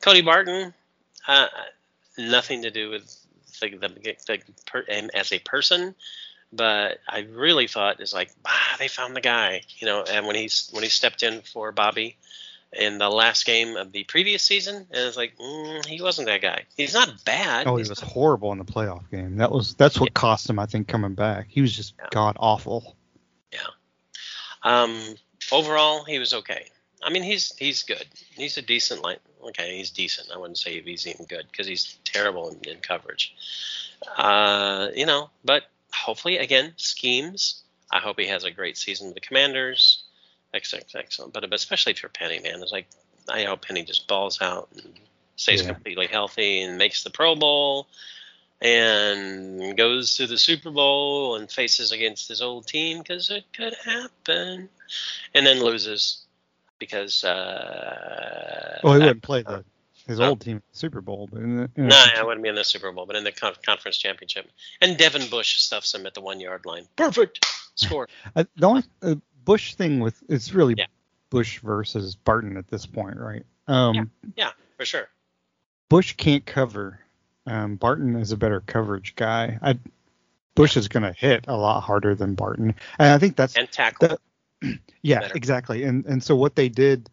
[0.00, 0.74] Cody Barton,
[1.26, 1.46] uh,
[2.18, 3.04] nothing to do with
[3.60, 3.88] the, the,
[4.26, 5.94] the per, him as a person,
[6.52, 10.04] but I really thought it's like, ah, they found the guy, you know.
[10.04, 12.16] And when he's when he stepped in for Bobby,
[12.72, 16.42] in the last game of the previous season, and it's like mm, he wasn't that
[16.42, 16.64] guy.
[16.76, 17.66] He's not bad.
[17.66, 19.36] Oh, he was horrible in the playoff game.
[19.36, 21.46] That was that's what cost him, I think, coming back.
[21.48, 22.08] He was just Yeah.
[22.10, 22.96] god awful.
[23.52, 23.60] Yeah.
[24.62, 25.16] Um,
[25.52, 26.66] overall, he was okay.
[27.02, 28.04] I mean, he's he's good.
[28.34, 29.18] He's a decent line.
[29.48, 30.30] Okay, he's decent.
[30.34, 33.34] I wouldn't say he's even good because he's terrible in, in coverage.
[34.16, 37.62] Uh, you know, but hopefully, again, schemes.
[37.90, 40.02] I hope he has a great season with the Commanders.
[40.52, 41.32] Excellent, excellent.
[41.32, 42.86] But especially if you're Penny, man, it's like
[43.28, 44.98] I hope Penny just balls out and
[45.36, 45.72] stays Yeah.
[45.72, 47.86] completely healthy and makes the Pro Bowl
[48.60, 53.74] and goes to the Super Bowl and faces against his old team because it could
[53.84, 54.68] happen,
[55.34, 56.25] and then loses
[56.78, 57.24] because.
[57.24, 59.64] Uh, Well, he wouldn't play the
[60.06, 60.28] his No.
[60.30, 62.92] old team Super Bowl, but in the, in No, I wouldn't be in the Super
[62.92, 64.48] Bowl, but in the con- conference championship.
[64.80, 66.86] And Devin Bush stuffs him at the one yard line.
[66.96, 68.08] Perfect score.
[68.36, 70.86] Uh, the only uh, Bush thing with it's really Yeah.
[71.30, 73.44] Bush versus Barton at this point, right?
[73.66, 74.50] Um, Yeah.
[74.76, 75.08] For sure.
[75.88, 77.00] Bush can't cover.
[77.46, 79.58] Um, Barton is a better coverage guy.
[79.62, 79.78] I,
[80.54, 83.70] Bush is going to hit a lot harder than Barton, and I think that's And
[83.70, 84.08] tackle.
[84.08, 84.18] The-
[85.02, 85.34] yeah, better.
[85.34, 85.82] exactly.
[85.84, 87.10] And and so what they did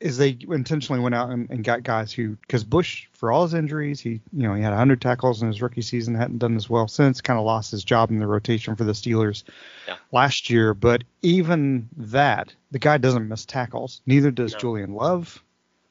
[0.00, 3.54] is they intentionally went out and, and got guys who because Bush for all his
[3.54, 6.68] injuries he you know he had 100 tackles in his rookie season hadn't done as
[6.68, 9.44] well since kind of lost his job in the rotation for the Steelers
[9.88, 9.96] Yeah.
[10.12, 14.58] last year but even that the guy doesn't miss tackles neither does No.
[14.58, 15.42] Julian Love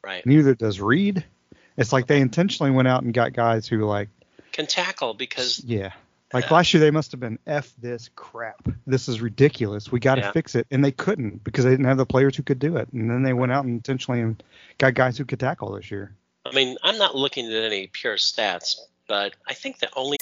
[0.04, 0.24] right.
[0.26, 1.24] neither does Reed
[1.78, 4.10] it's like they intentionally went out and got guys who like
[4.52, 5.94] Can tackle because yeah.
[6.34, 8.68] Like last year, they must have been f this crap.
[8.88, 9.92] This is ridiculous.
[9.92, 10.32] We got to Yeah.
[10.32, 12.92] fix it, and they couldn't because they didn't have the players who could do it.
[12.92, 14.42] And then they went out and intentionally and
[14.80, 16.16] got guys who could tackle this year.
[16.46, 18.76] I mean I'm not looking at any pure stats,
[19.08, 20.18] but I think the only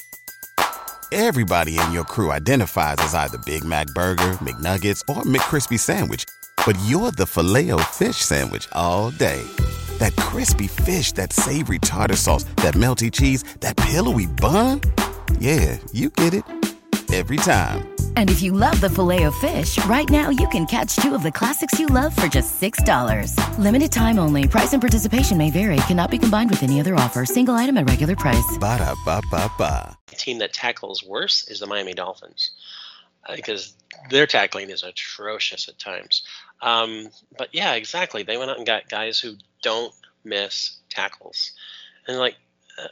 [1.14, 6.24] Everybody in your crew identifies as either Big Mac Burger, McNuggets, or McCrispy Sandwich.
[6.66, 9.42] But you're the filet fish Sandwich all day.
[9.98, 14.80] That crispy fish, that savory tartar sauce, that melty cheese, that pillowy bun.
[15.40, 16.44] Yeah, you get it.
[17.14, 17.94] Every time.
[18.16, 21.24] And if you love the filet of fish, right now you can catch two of
[21.24, 23.36] the classics you love for just $6.
[23.60, 24.48] Limited time only.
[24.48, 25.76] Price and participation may vary.
[25.88, 27.26] Cannot be combined with any other offer.
[27.26, 28.58] Single item at regular price.
[28.60, 29.98] Ba-da-ba-ba-ba.
[30.08, 32.52] team that tackles worse is the Miami Dolphins
[33.28, 33.74] uh, because
[34.10, 36.24] their tackling is atrocious at times.
[36.62, 38.24] Um, but yeah, exactly.
[38.24, 41.52] They went out and got guys who don't miss tackles,
[42.08, 42.36] and like,
[42.82, 42.88] uh,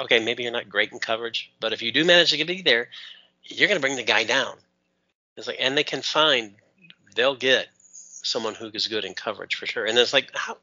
[0.00, 2.88] okay, maybe you're not great in coverage, but if you do manage to be there,
[3.44, 4.56] you're going to bring the guy down.
[5.36, 6.54] It's like, and they can find,
[7.14, 7.68] they'll get
[8.22, 9.84] someone who is good in coverage for sure.
[9.84, 10.56] And it's like, how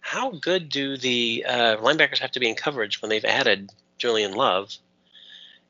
[0.00, 4.32] how good do the uh, linebackers have to be in coverage when they've added Julian
[4.32, 4.72] Love?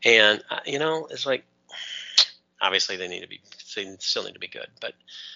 [0.05, 1.45] And uh, you know, it's like
[2.61, 3.41] obviously they need to be
[3.75, 4.95] they still need to be good, but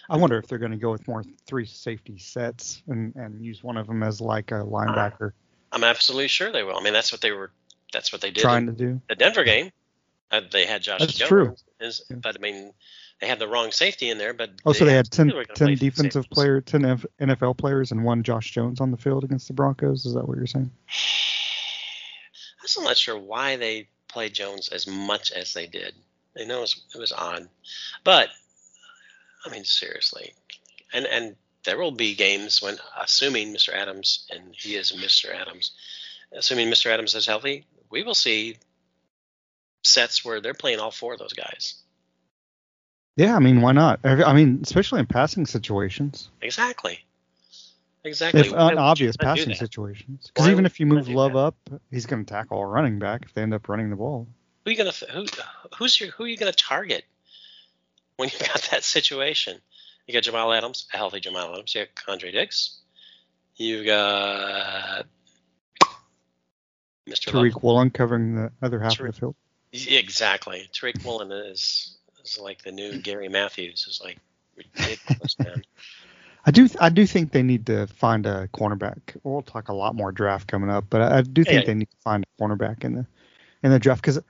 [0.08, 3.62] I wonder if they're going to go with more three safety sets and, and use
[3.62, 5.32] one of them as like a linebacker
[5.72, 6.76] I'm absolutely sure they will.
[6.76, 7.50] I mean, that's what they were
[7.92, 9.00] that's what they did trying to do.
[9.08, 9.70] the Denver game.
[10.30, 11.56] Uh, they had Josh That's Jones, true.
[11.80, 12.16] Is, Yeah.
[12.22, 12.72] but I mean,
[13.20, 14.32] they had the wrong safety in there.
[14.32, 17.58] But Oh, so they had 10, still were gonna 10 defensive player, 10 F- NFL
[17.58, 20.06] players, and one Josh Jones on the field against the Broncos.
[20.06, 20.70] Is that what you're saying?
[22.60, 25.94] I'm still not sure why they played Jones as much as they did.
[26.40, 27.48] I know it was, it was odd,
[28.04, 28.28] but
[29.44, 30.32] I mean seriously,
[30.92, 33.72] and and there will be games when, assuming Mr.
[33.74, 35.34] Adams and he is Mr.
[35.34, 35.72] Adams,
[36.32, 36.86] assuming Mr.
[36.90, 38.56] Adams is healthy, we will see
[39.82, 41.74] sets where they're playing all four of those guys.
[43.16, 44.00] Yeah, I mean, why not?
[44.04, 46.30] I mean, especially in passing situations.
[46.40, 47.00] Exactly.
[48.04, 48.40] Exactly.
[48.40, 50.30] if unobvious passing situations.
[50.32, 51.38] Because even if you move Love that?
[51.38, 51.56] up,
[51.90, 54.26] he's going to tackle a running back if they end up running the ball.
[54.64, 55.26] Who are you gonna who
[55.76, 57.04] who's your who are you gonna target
[58.16, 59.60] when you got that situation?
[60.10, 61.72] You got Jamal Adams, a healthy Jamal Adams.
[61.72, 62.80] You got Andre Diggs.
[63.54, 65.06] You've got
[67.08, 67.32] Mr.
[67.32, 67.44] Love.
[67.44, 69.36] Tariq Woolen covering the other half Tariq- of the field.
[69.72, 70.68] Exactly.
[70.72, 73.86] Tariq Woolen is is like the new Gary Matthews.
[73.88, 74.18] Is like
[74.56, 75.62] ridiculous, man.
[76.44, 78.98] I do I do think they need to find a cornerback.
[79.22, 81.66] We'll talk a lot more draft coming up, but I, I do think Yeah.
[81.66, 83.06] they need to find a cornerback in the
[83.62, 84.22] in the draft because uh,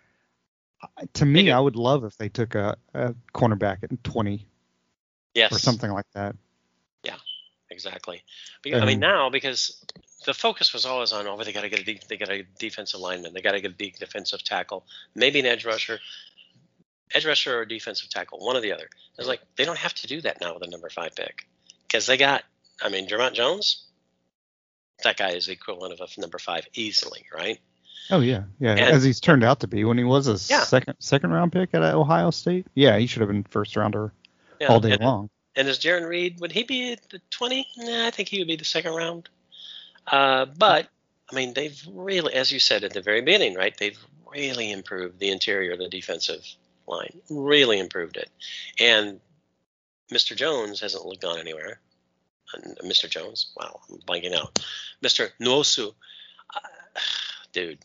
[1.15, 1.51] to me.
[1.51, 4.47] I would love if they took a, a cornerback at 20
[5.35, 5.53] Yes.
[5.53, 6.35] or something like that.
[7.05, 7.17] Yeah,
[7.71, 8.23] exactly.
[8.63, 9.83] Because, I mean, now because
[10.27, 12.43] the focus was always on, oh, they got to get a de- they got a
[12.59, 15.99] defensive lineman, they got to get a de- defensive tackle, maybe an edge rusher,
[17.15, 18.89] edge rusher or defensive tackle, one or the other.
[19.19, 21.47] It's like they don't have to do that now with a number five pick
[21.87, 22.43] because they got.
[22.83, 23.85] I mean, Dre'Mont Jones,
[25.05, 27.59] that guy is the equivalent of a number five easily, right?
[28.11, 28.71] Oh yeah, yeah.
[28.73, 30.65] And- As he's turned out to be when he was a Yeah.
[30.65, 32.67] second second round pick at Ohio State.
[32.75, 34.13] Yeah, he should have been first rounder
[34.61, 35.31] Yeah, all day and, long.
[35.57, 37.67] And is Jarran Reed, would he be at the 20?
[37.79, 39.29] Nah, I think he would be the second round.
[40.07, 40.89] Uh, but,
[41.31, 43.77] I mean, they've really, as you said at the very beginning, right?
[43.77, 43.99] They've
[44.31, 46.45] really improved the interior of the defensive
[46.87, 48.31] line, really improved it.
[48.79, 49.21] And
[50.13, 50.37] Mr.
[50.37, 51.81] Jones hasn't gone anywhere.
[52.55, 53.09] Uh, Mr.
[53.09, 54.59] Jones, wow, I'm blanking out.
[55.03, 55.31] Mr.
[55.41, 55.95] Nwosu,
[56.55, 56.61] uh,
[57.53, 57.79] dude,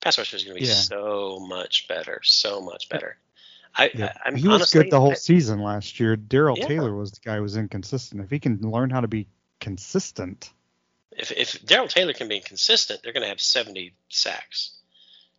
[0.00, 0.74] pass rusher is going to be Yeah.
[0.74, 3.18] so much better, so much better.
[3.78, 4.12] I, Yeah.
[4.24, 6.16] I, I'm he was honestly, good the whole I- season last year.
[6.16, 6.66] Darrell Yeah.
[6.66, 8.22] Taylor was the guy who was inconsistent.
[8.22, 9.26] If he can learn how to be
[9.60, 10.50] consistent,
[11.12, 14.72] if if Darrell Taylor can be consistent, they're going to have 70 sacks.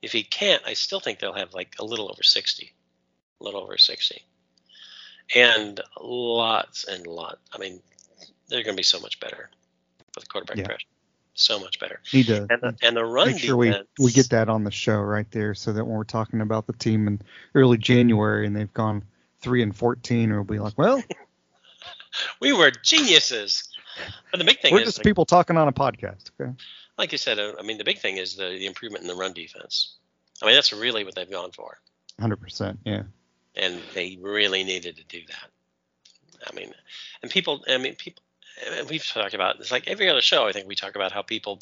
[0.01, 2.73] If he can't, I still think they'll have like a little over 60,
[3.39, 4.21] a little over 60,
[5.35, 7.39] and lots and lots.
[7.53, 7.81] I mean,
[8.47, 9.49] they're going to be so much better
[10.15, 10.65] with quarterback Yeah.
[10.65, 10.87] pressure,
[11.37, 12.01] so much better.
[12.13, 14.63] need to And the, and the run make sure we, defense, we get that on
[14.63, 17.21] the show right there so that when we're talking about the team in
[17.55, 19.03] early January and they've gone
[19.41, 21.01] 3 and 14, we'll be like, well,
[22.39, 23.69] We were geniuses.
[24.31, 26.31] But the big thing is we're is, just like, people talking on a podcast.
[26.39, 26.51] Okay.
[26.97, 29.15] like you said, uh, I mean, the big thing is the, the improvement in the
[29.15, 29.95] run defense.
[30.41, 31.77] I mean, that's really what they've gone for.
[32.21, 32.77] 100%.
[32.85, 33.03] Yeah.
[33.55, 35.49] and they really needed to do that.
[36.47, 36.73] I mean,
[37.21, 38.21] and people, I mean, people,
[38.89, 40.47] we've talked about it's like every other show.
[40.47, 41.59] I think we talk about how people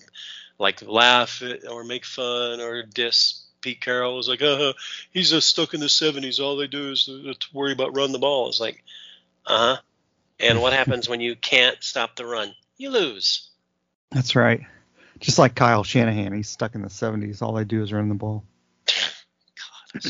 [0.58, 4.19] like laugh or make fun or diss Pete Carroll.
[4.19, 4.73] It's like, uh,
[5.12, 6.39] he's just stuck in the '70s.
[6.39, 8.47] All they do is to worry about run the ball.
[8.47, 8.84] It's like,
[9.45, 9.81] uh huh.
[10.39, 12.53] And what happens when you can't stop the run?
[12.77, 13.49] You lose.
[14.12, 14.62] That's right.
[15.19, 17.41] Just like Kyle Shanahan, he's stuck in the 70s.
[17.41, 18.43] All they do is run the ball.
[19.95, 20.05] God.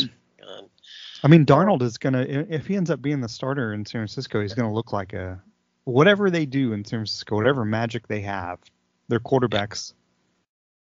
[1.24, 4.42] I mean, Darnold is gonna if he ends up being the starter in San Francisco,
[4.42, 5.42] he's gonna look like a
[5.86, 8.60] whatever they do in San Francisco, whatever magic they have,
[9.08, 9.94] their quarterbacks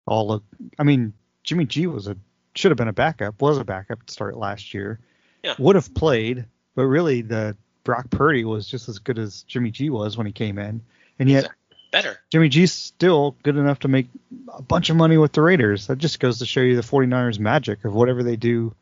[0.06, 0.44] all look.
[0.78, 2.16] I mean, Jimmy G was a
[2.54, 4.98] should have been a backup, was a backup to start last year.
[5.42, 5.54] Yeah.
[5.58, 9.88] Would have played, but really the Brock Purdy was just as good as Jimmy G
[9.88, 10.82] was when he came in,
[11.18, 11.48] and yet
[11.90, 12.18] better.
[12.30, 14.08] Jimmy G's still good enough to make
[14.52, 15.87] a bunch of money with the Raiders.
[15.87, 18.74] That just goes to show you the 49ers magic of whatever they do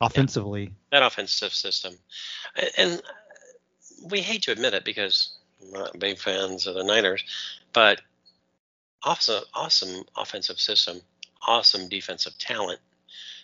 [0.00, 0.72] offensively.
[0.90, 1.94] that offensive system.
[2.76, 3.00] And
[4.04, 5.34] we hate to admit it because
[5.70, 7.24] not big fans of the Niners,
[7.72, 8.00] but
[9.02, 11.00] awesome, awesome offensive system,
[11.46, 12.80] awesome defensive talent.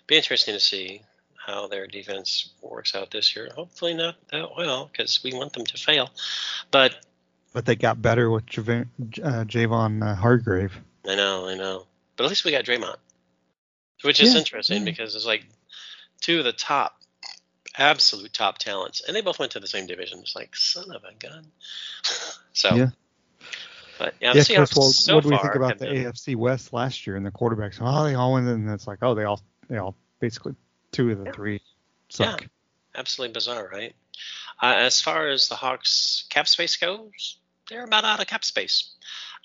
[0.06, 1.02] Be interesting to see
[1.36, 3.48] how their defense works out this year.
[3.54, 6.10] Hopefully not that well because we want them to fail.
[6.70, 6.94] But
[7.52, 8.86] But they got better with Javon,
[9.22, 10.78] uh, Javon uh, Hargrave.
[11.06, 11.86] I know, I know.
[12.16, 12.96] But at least we got Dre'Mont,
[14.02, 14.84] which is Yeah, interesting yeah.
[14.84, 15.46] because it's like
[16.20, 16.97] two of the top,
[17.78, 20.18] absolute top talents, and they both went to the same division.
[20.20, 21.46] It's like son of a gun.
[22.52, 22.88] so, Yeah.
[23.98, 26.72] but yeah, Yeah, Chris, well, so what do we think about the been- AFC West
[26.72, 27.78] last year and the quarterbacks?
[27.80, 30.54] Oh, they all went and it's like, oh, they all, they all basically
[30.92, 31.32] two of the Yeah.
[31.32, 31.60] three
[32.08, 32.46] suck.
[32.94, 33.94] Absolutely bizarre, right?
[34.60, 37.38] Uh, as far as the Hawks cap space goes,
[37.70, 38.90] they're about out of cap space.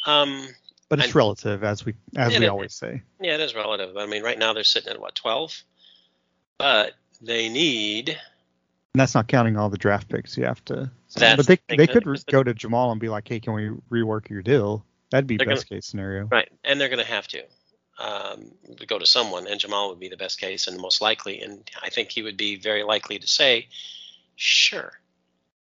[0.07, 0.47] Um,
[0.89, 3.01] But it's And- relative, as we as we always say.
[3.21, 3.95] yeah, it is relative.
[3.97, 5.61] I mean, right now they're sitting at what twelve,
[6.57, 6.93] but
[7.25, 10.91] they need And that's not counting all the draft picks you have to.
[11.15, 13.69] But they the they could re- go to Jamal and be like, hey, can we
[13.91, 14.85] rework your deal?
[15.11, 16.25] That'd be best case scenario.
[16.25, 17.43] Right, and they're going to have to
[17.99, 18.51] um,
[18.87, 21.69] go to someone, and Jamal would be the best case and the most likely, and
[21.81, 23.67] I think he would be very likely to say,
[24.35, 24.91] "Sure,"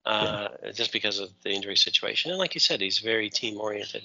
[0.07, 2.31] uh, just because of the injury situation.
[2.31, 4.03] And like you said, he's very team oriented.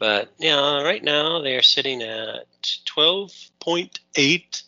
[0.00, 2.46] But yeah, right now they are sitting at
[2.84, 4.62] twelve point eight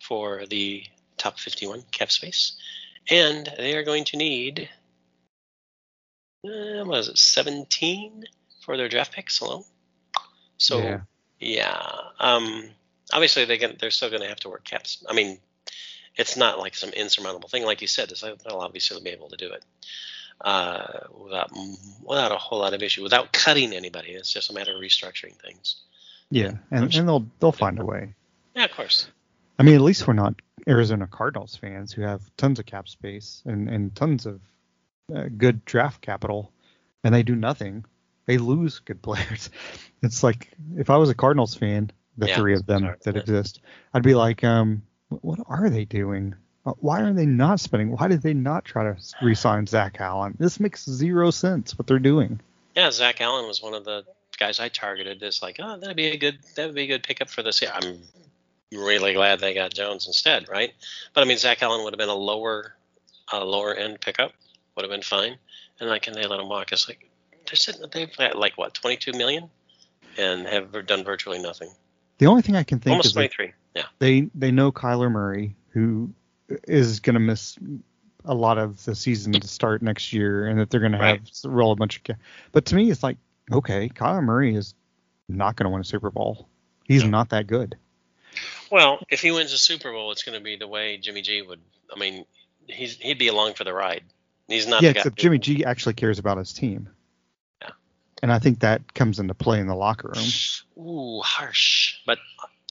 [0.00, 0.84] for the
[1.16, 2.52] top fifty-one cap space,
[3.08, 4.68] and they are going to need.
[6.44, 8.24] Uh, what is it, 17
[8.64, 9.64] for their draft picks alone?
[10.58, 11.00] So Yeah.
[11.40, 12.68] yeah, um,
[13.12, 15.04] obviously they can, they're still going to have to work caps.
[15.08, 15.38] I mean,
[16.14, 18.10] it's not like some insurmountable thing, like you said.
[18.10, 19.64] They'll obviously be able to do it
[20.40, 21.50] uh, without
[22.02, 24.12] without a whole lot of issue, without cutting anybody.
[24.12, 25.76] It's just a matter of restructuring things.
[26.30, 28.14] Yeah, and, and they'll they'll find a way.
[28.54, 29.08] Yeah, of course.
[29.58, 30.34] I mean, at least we're not
[30.68, 34.40] Arizona Cardinals fans who have tons of cap space and, and tons of
[35.14, 36.52] uh, good draft capital,
[37.04, 37.84] and they do nothing.
[38.26, 39.50] They lose good players.
[40.02, 43.20] It's like if I was a Cardinals fan, the Yeah, three of them that yeah.
[43.20, 43.60] exist,
[43.94, 46.34] I'd be like, um, what are they doing?
[46.64, 47.92] Uh, Why are they not spending?
[47.92, 50.34] Why did they not try to re-sign Zach Allen?
[50.38, 51.78] This makes zero sense.
[51.78, 52.40] What they're doing.
[52.74, 54.04] Yeah, Zach Allen was one of the
[54.38, 55.22] guys I targeted.
[55.22, 57.62] As like, oh, that'd be a good that would be a good pickup for this
[57.62, 57.70] year.
[57.72, 58.00] I'm
[58.72, 60.72] really glad they got Jones instead, right?
[61.14, 62.74] But I mean, Zach Allen would have been a lower
[63.32, 64.32] a lower end pickup,
[64.76, 65.36] would have been fine.
[65.80, 66.72] And like, and they let him walk.
[66.72, 67.08] It's like
[67.46, 69.50] they're sitting they've got like what 22 million,
[70.16, 71.70] and have done virtually nothing.
[72.18, 73.52] The only thing I can think Almost is like, 23.
[73.74, 73.82] Yeah.
[73.98, 76.10] they they know Kyler Murray, who
[76.66, 77.58] is going to miss
[78.24, 81.20] a lot of the season to start next year, and that they're going to have
[81.44, 82.16] roll a bunch of.
[82.52, 83.18] But to me, it's like,
[83.52, 84.74] okay, Kyler Murray is
[85.28, 86.48] not going to win a Super Bowl.
[86.84, 87.76] He's not that good.
[88.70, 91.42] Well, if he wins a Super Bowl, it's going to be the way Jimmy G
[91.42, 91.60] would.
[91.94, 92.24] I mean,
[92.66, 94.02] he's he'd be along for the ride.
[94.48, 94.82] He's not.
[94.82, 96.88] yeah, the except Jimmy G actually cares about his team.
[97.62, 97.70] Yeah.
[98.22, 100.24] And I think that comes into play in the locker room.
[100.78, 102.18] Ooh, harsh, but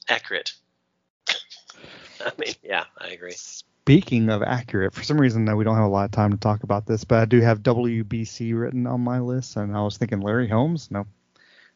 [0.08, 0.52] accurate.
[1.28, 3.32] I mean, yeah, I agree.
[3.32, 6.38] Speaking of accurate, for some reason though we don't have a lot of time to
[6.38, 9.96] talk about this, but I do have WBC written on my list, and I was
[9.96, 10.90] thinking Larry Holmes.
[10.90, 11.06] No,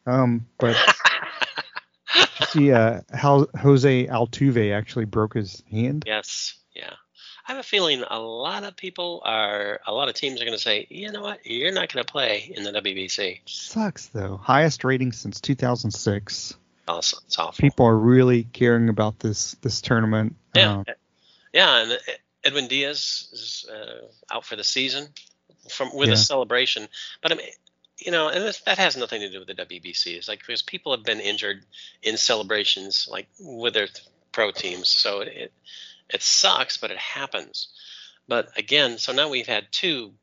[0.05, 0.75] um, but
[2.49, 6.03] see, uh, how Jose Altuve actually broke his hand.
[6.07, 6.93] yes, yeah.
[7.47, 10.55] I have a feeling a lot of people are, a lot of teams are going
[10.57, 13.39] to say, you know what, you're not going to play in the WBC.
[13.45, 14.37] Sucks though.
[14.37, 16.55] Highest rating since 2006.
[16.87, 17.53] Also, it's awful.
[17.61, 20.35] People are really caring about this this tournament.
[20.55, 20.85] Yeah, Um,
[21.53, 21.99] yeah, and
[22.43, 25.07] Edwin Diaz is uh, out for the season
[25.69, 26.13] from with Yeah.
[26.15, 26.87] a celebration.
[27.21, 27.47] But I mean,
[28.01, 30.15] you know, and this, that has nothing to do with the WBC.
[30.17, 31.63] It's like because people have been injured
[32.01, 33.87] in celebrations, like with their
[34.31, 34.89] pro teams.
[34.89, 35.51] So it
[36.09, 37.69] it sucks, but it happens.
[38.27, 40.13] But again, so now we've had two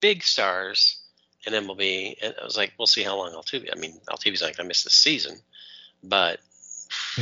[0.00, 1.00] big stars
[1.46, 3.68] in MLB, and I was like, we'll see how long Altuve.
[3.74, 5.38] I mean, Altuve's not going to miss the season,
[6.02, 6.40] but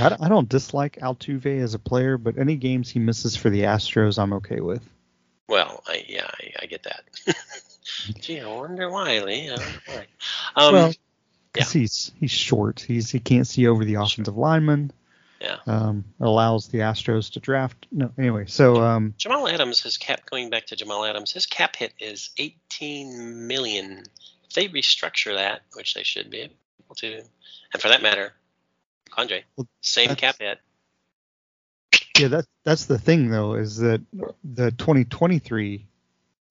[0.00, 3.50] I don't- I don't dislike Altuve as a player, but any games he misses for
[3.50, 4.88] the Astros, I'm okay with.
[5.48, 7.04] Well, I, yeah, I, I get that.
[8.20, 9.48] Gee, I wonder why, Lee.
[9.48, 10.06] I wonder why.
[10.56, 10.92] Um, well,
[11.52, 12.80] because he's he's short.
[12.80, 14.92] He's he can't see over the offensive lineman.
[15.40, 15.56] yeah.
[15.66, 17.86] Um, allows the Astros to draft.
[17.92, 18.44] No, anyway.
[18.46, 22.30] So um, Jamal Adams, his cap, going back to Jamal Adams, his cap hit is
[22.38, 24.04] 18 million.
[24.44, 27.22] If they restructure that, which they should be able to,
[27.72, 28.32] and for that matter,
[29.16, 30.58] Andre, Well, same cap hit.
[32.18, 34.00] yeah, that that's the thing though is that
[34.44, 35.86] the 2023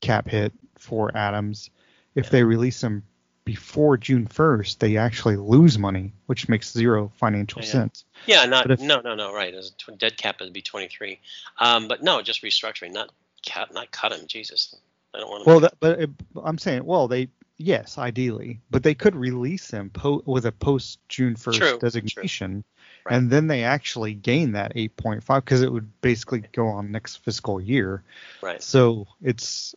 [0.02, 1.70] cap hit for Adams,
[2.16, 3.04] if they release him
[3.46, 7.68] before June 1st, they actually lose money, which makes zero financial Yeah.
[7.68, 8.06] sense.
[8.26, 9.54] Yeah, not if- no, no, no, right.
[9.54, 11.20] As a tw- dead cap would be 23.
[11.60, 13.12] Um, but no, just restructuring, not
[13.48, 14.28] cut, not cut him.
[14.28, 14.76] Jesus,
[15.14, 15.50] I don't want to.
[15.50, 16.10] Well, that, but it,
[16.44, 20.98] I'm saying, well, they yes, ideally, but they could release him po- with a post
[21.10, 21.80] June 1st True, true.
[21.80, 22.64] designation,
[23.06, 23.16] Right.
[23.16, 27.60] and then they actually gain that 8.5 because it would basically go on next fiscal
[27.62, 28.04] year.
[28.42, 28.62] right.
[28.64, 29.76] So it's,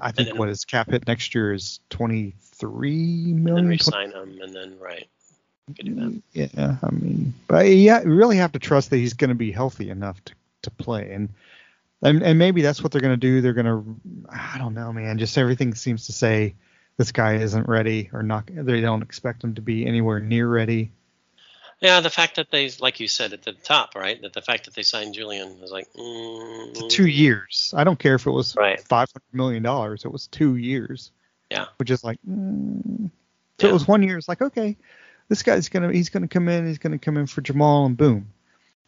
[0.00, 3.34] I think then- what his cap hit next year is 23 million.
[3.34, 3.68] And million.
[3.68, 5.08] resign him, and then right.
[5.68, 6.22] You could do that.
[6.54, 9.50] Yeah, I mean, but yeah, you really have to trust that he's going to be
[9.50, 11.30] healthy enough to, to play, and,
[12.02, 13.40] and and maybe that's what they're going to do.
[13.40, 13.96] They're going to,
[14.28, 15.16] I don't know, man.
[15.16, 16.54] Just everything seems to say
[16.98, 18.44] this guy isn't ready, or not.
[18.46, 20.90] They don't expect him to be anywhere near ready.
[21.80, 24.64] Yeah, the fact that they, like you said at the top, right, that the fact
[24.64, 27.74] that they signed Julian was like, mm, Two years.
[27.76, 28.80] I don't care if it was Right.
[28.80, 30.04] five hundred million dollars.
[30.04, 31.10] It was two years.
[31.50, 31.66] Yeah.
[31.76, 33.10] Which is like, mm.
[33.60, 33.70] so Yeah.
[33.70, 34.16] it was one year.
[34.16, 34.76] It's like, okay,
[35.28, 36.66] this guy's gonna, he's gonna come in.
[36.66, 38.30] He's gonna come in for Jamal, and boom.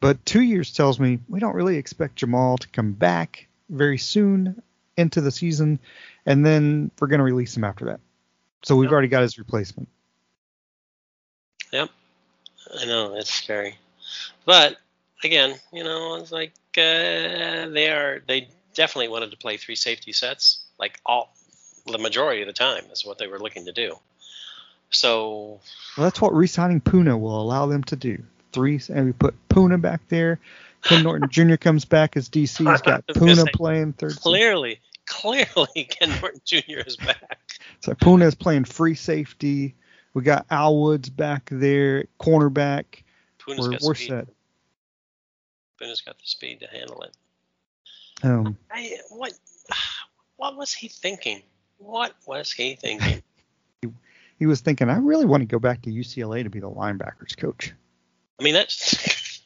[0.01, 4.63] But two years tells me we don't really expect Jamal to come back very soon
[4.97, 5.81] into the season,
[6.25, 8.01] and then we're gonna release him after that.
[8.63, 8.93] So we've Yeah.
[8.93, 9.89] already got his replacement.
[11.73, 11.91] Yep.
[12.81, 13.77] I know it's scary,
[14.45, 14.77] but
[15.25, 18.23] again, you know, it's like uh, they are.
[18.27, 21.35] They definitely wanted to play three safety sets, like all
[21.87, 23.99] the majority of the time is what they were looking to do.
[24.91, 25.61] So
[25.97, 28.23] Well, that's what re-signing Poona will allow them to do.
[28.53, 30.39] Three, and we put Poona back there.
[30.83, 31.57] Ken Norton Jr.
[31.57, 32.59] comes back as DC.
[32.59, 34.17] He's got I was gonna Poona say, playing third.
[34.17, 36.81] clearly, clearly, Ken Norton Jr.
[36.87, 37.41] is back.
[37.81, 39.75] So Poona is playing free safety.
[40.17, 43.03] We got Al Woods back there, cornerback.
[43.39, 44.29] Poona's We're, got we're set.
[45.79, 47.15] Poona's got the speed to handle it.
[48.23, 49.35] Um, I, what
[50.37, 51.43] what was he thinking?
[51.77, 53.23] What was he thinking?
[54.39, 57.37] he was thinking, I really want to go back to UCLA to be the linebackers
[57.37, 57.75] coach.
[58.41, 59.43] I mean that's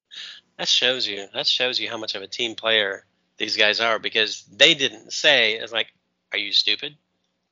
[0.58, 3.04] that shows you that shows you how much of a team player
[3.36, 5.88] these guys are because they didn't say it's like,
[6.32, 6.96] Are you stupid?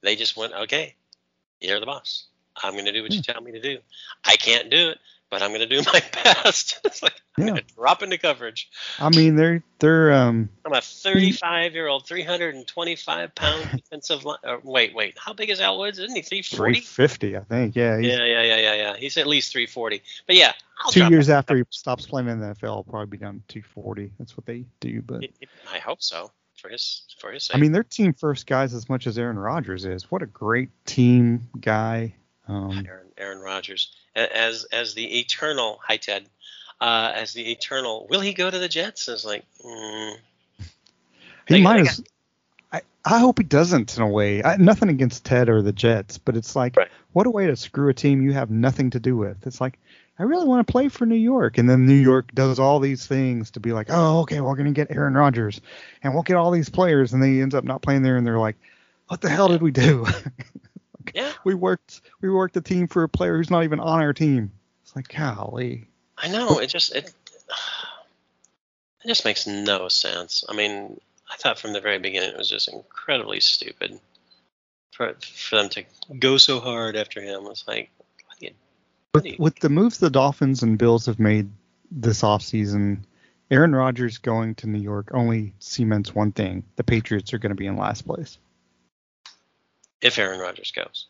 [0.00, 0.94] They just went, Okay,
[1.60, 2.28] you're the boss.
[2.62, 3.78] I'm gonna do what you tell me to do.
[4.24, 4.98] I can't do it,
[5.30, 6.80] but I'm gonna do my best.
[6.84, 7.48] it's like I'm Yeah.
[7.50, 8.68] gonna drop into coverage.
[9.00, 14.38] I mean, they're they're um, I'm a 35 year old, 325 pound defensive line.
[14.44, 15.16] Uh, wait, wait.
[15.18, 15.98] How big is Al Woods?
[15.98, 16.80] Isn't he 340?
[16.80, 17.76] 350, I think.
[17.76, 18.96] Yeah, Yeah, yeah, yeah, yeah, yeah.
[18.96, 20.02] He's at least 340.
[20.26, 21.32] But yeah, I'll two years it.
[21.32, 24.12] after he stops playing in the NFL, he'll probably be down to 240.
[24.18, 25.02] That's what they do.
[25.02, 25.24] But
[25.72, 27.56] I hope so for his for his sake.
[27.56, 30.10] I mean, they're team first guys as much as Aaron Rodgers is.
[30.10, 32.14] What a great team guy.
[32.48, 36.24] Um, Aaron, Aaron Rodgers as as the eternal hi Ted,
[36.80, 38.06] uh, as the eternal.
[38.10, 39.08] Will he go to the Jets?
[39.08, 40.16] It's like, mm,
[40.58, 40.64] he
[41.48, 42.02] They- might they as
[42.72, 44.42] I, I hope he doesn't in a way.
[44.42, 46.88] I, nothing against Ted or the Jets, but it's like, Right.
[47.12, 49.46] what a way to screw a team you have nothing to do with.
[49.46, 49.78] It's like,
[50.18, 53.06] I really want to play for New York, and then New York does all these
[53.06, 55.60] things to be like, oh, okay, we're gonna get Aaron Rodgers,
[56.02, 58.38] and we'll get all these players, and they ends up not playing there, and they're
[58.38, 58.56] like,
[59.08, 60.06] what the hell did we do?
[61.14, 64.12] Yeah, we worked we worked a team for a player who's not even on our
[64.12, 64.52] team.
[64.82, 65.88] It's like, golly.
[66.18, 66.58] I know.
[66.58, 67.06] It just it
[69.04, 70.44] it just makes no sense.
[70.48, 71.00] I mean,
[71.32, 73.98] I thought from the very beginning it was just incredibly stupid
[74.92, 75.84] for for them to
[76.18, 77.46] go so hard after him.
[77.46, 77.90] It's like,
[78.40, 78.50] you-
[79.14, 81.50] With, you- with the moves the Dolphins and Bills have made
[81.90, 83.02] this offseason,
[83.50, 87.56] Aaron Rodgers going to New York only cements one thing: the Patriots are going to
[87.56, 88.38] be in last place
[90.02, 91.06] if Aaron Rodgers goes,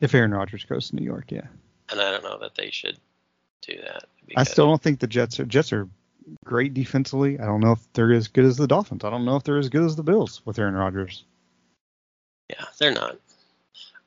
[0.00, 1.30] if Aaron Rodgers goes to New York.
[1.30, 1.46] Yeah,
[1.90, 2.98] and I don't know that they should
[3.62, 4.04] do that.
[4.36, 5.88] I still don't think the Jets are Jets are
[6.44, 7.38] great defensively.
[7.38, 9.04] I don't know if they're as good as the Dolphins.
[9.04, 11.24] I don't know if they're as good as the Bills with Aaron Rodgers.
[12.50, 13.18] Yeah, they're not.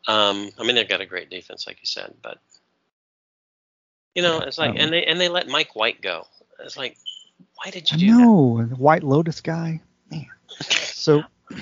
[0.07, 2.39] Um, I mean, they've got a great defense, like you said, but
[4.15, 6.25] you know, it's like, Um, and they and they let Mike White go.
[6.59, 6.97] It's like,
[7.55, 8.17] why did you I do that?
[8.21, 9.79] know the White Lotus guy.
[10.09, 10.27] Man.
[10.59, 11.23] So,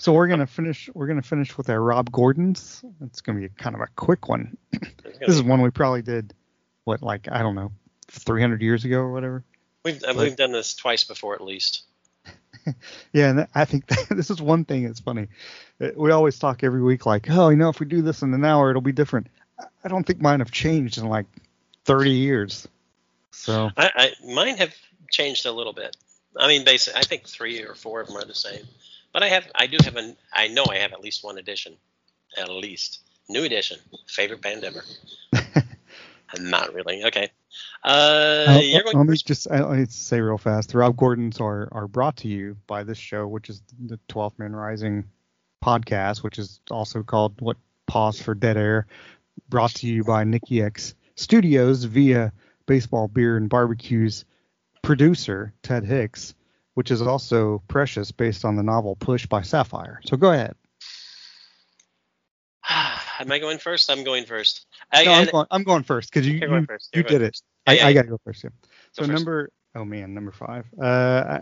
[0.00, 0.88] so we're gonna finish.
[0.94, 2.82] We're gonna finish with our Rob Gordons.
[3.02, 4.56] It's gonna be kind of a quick one.
[5.20, 6.32] This is one we probably did.
[6.84, 7.72] What, like I don't know,
[8.08, 9.44] 300 years ago or whatever.
[9.84, 11.82] we've uh, we've done this twice before at least.
[13.12, 15.28] Yeah, and I think this is one thing that's funny.
[15.80, 18.32] Uh, We always talk every week like, oh, you know, if we do this in
[18.34, 19.28] an hour, it'll be different.
[19.58, 21.26] I- I don't think mine have changed in like
[21.86, 22.68] 30 years.
[23.30, 24.74] So I, I mine have
[25.10, 25.96] changed a little bit.
[26.36, 28.64] I mean, basically, I think three or four of them are the same.
[29.12, 31.76] But I have, I do have an, I know I have at least one edition,
[32.36, 34.84] at least new edition, favorite band ever.
[36.38, 37.04] Not really.
[37.04, 37.30] Okay.
[37.82, 39.26] Uh, Uh, you're going let me first.
[39.26, 40.70] just I, let me say real fast.
[40.70, 44.38] The Rob Gordons are are brought to you by this show, which is the 12th
[44.38, 45.04] Man Rising
[45.64, 47.56] podcast, which is also called what
[47.86, 48.86] Pause for Dead Air.
[49.48, 52.32] Brought to you by Nikki X Studios via
[52.66, 54.24] Baseball Beer and Barbecues
[54.82, 56.34] producer Ted Hicks,
[56.74, 60.00] which is also Precious, based on the novel Push by Sapphire.
[60.04, 60.54] So go ahead.
[63.20, 63.90] Am I going first?
[63.90, 64.66] I'm going first.
[64.92, 66.90] I, No, I'm going, I'm going first because you you, first.
[66.94, 67.26] you did it.
[67.34, 67.44] first.
[67.66, 67.94] I, Yeah, I yeah.
[67.94, 68.44] got to go first.
[68.44, 68.50] Yeah.
[68.92, 70.66] So number oh man, number five.
[70.80, 70.84] Uh,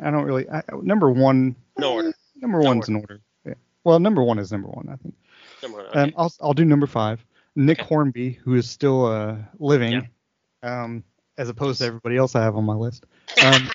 [0.02, 0.48] I, I don't really.
[0.48, 1.54] I, number one.
[1.76, 2.12] No order.
[2.36, 3.20] Number No one's in order.
[3.46, 3.54] Yeah.
[3.84, 5.14] Well, number one is number one, I think.
[5.62, 5.98] Number one.
[5.98, 7.24] Um, I'll I'll do number five.
[7.56, 7.88] Nick Okay.
[7.88, 10.08] Hornby, who is still uh living,
[10.62, 11.02] um,
[11.36, 13.04] as opposed to everybody else I have on my list.
[13.42, 13.70] Um,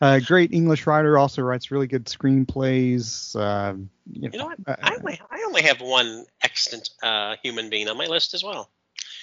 [0.00, 3.36] uh, great English writer, also writes really good screenplays.
[3.36, 3.74] Uh,
[4.10, 7.96] you, you know uh, I only, I only have one extant uh, human being on
[7.96, 8.70] my list as well.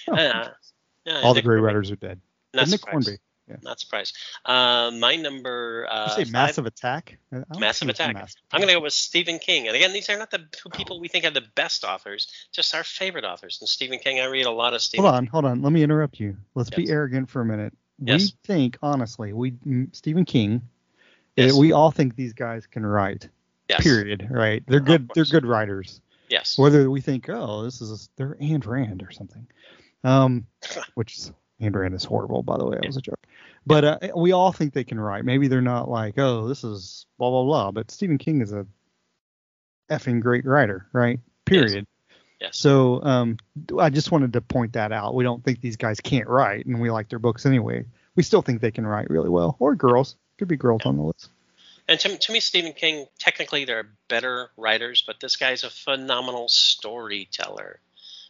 [0.08, 0.50] oh, Uh,
[1.22, 2.20] all the great writers are dead.
[2.52, 3.06] Not Nick surprised.
[3.08, 3.20] Hornby.
[3.48, 3.56] Yeah.
[3.62, 4.14] Not surprised.
[4.44, 5.86] Uh, my number.
[5.90, 7.18] Uh, you say five- Massive Attack?
[7.58, 8.14] Massive Attack.
[8.14, 9.68] Massive I'm going to go with Stephen King.
[9.68, 12.74] And again, these are not the two people we think are the best authors, just
[12.74, 13.56] our favorite authors.
[13.62, 15.04] And Stephen King, I read a lot of Stephen.
[15.04, 15.62] Hold on, hold on.
[15.62, 16.36] Let me interrupt you.
[16.54, 17.72] Let's be arrogant for a minute.
[18.00, 18.20] Yes.
[18.20, 19.54] We think, honestly, we
[19.92, 20.62] Stephen King.
[21.36, 21.54] Yes.
[21.54, 23.28] uh, We all think these guys can write.
[23.68, 23.82] Yes.
[23.82, 24.28] Period.
[24.30, 24.62] Right?
[24.66, 25.10] They're good.
[25.14, 26.00] They're good writers.
[26.28, 26.58] Yes.
[26.58, 29.46] Whether we think, oh, this is a, they're Ayn Rand or something,
[30.04, 30.46] um,
[30.94, 31.18] which
[31.60, 32.78] Ayn Rand is horrible, by the way.
[32.82, 33.18] It was a joke.
[33.66, 35.24] But uh, we all think they can write.
[35.24, 37.70] Maybe they're not like, oh, this is blah blah blah.
[37.70, 38.66] But Stephen King is a
[39.90, 41.20] effing great writer, right?
[41.44, 41.86] Period.
[42.40, 42.56] Yes.
[42.56, 43.38] So um,
[43.78, 45.14] I just wanted to point that out.
[45.14, 47.84] We don't think these guys can't write, and we like their books anyway.
[48.14, 50.16] We still think they can write really well, or girls.
[50.38, 51.30] Could be girls on the list.
[51.88, 56.48] And to, to me, Stephen King, technically, they're better writers, but this guy's a phenomenal
[56.48, 57.80] storyteller.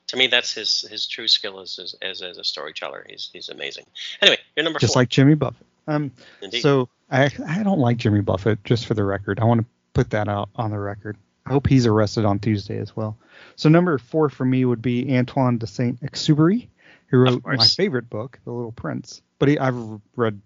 [0.09, 3.05] To me, that's his his true skill as as, as, as a storyteller.
[3.09, 3.85] He's he's amazing.
[4.23, 5.03] Anyway, you're number Just four.
[5.03, 5.67] like Jimmy Buffett.
[5.87, 6.63] Um, Indeed.
[6.63, 8.65] so I I don't like Jimmy Buffett.
[8.65, 11.19] Just for the record, I want to put that out on the record.
[11.49, 13.17] I hope he's arrested on Tuesday as well.
[13.57, 16.69] So number four for me would be Antoine de Saint Exupery,
[17.07, 19.23] who wrote my favorite book, The Little Prince.
[19.39, 19.77] But he, I've
[20.15, 20.41] read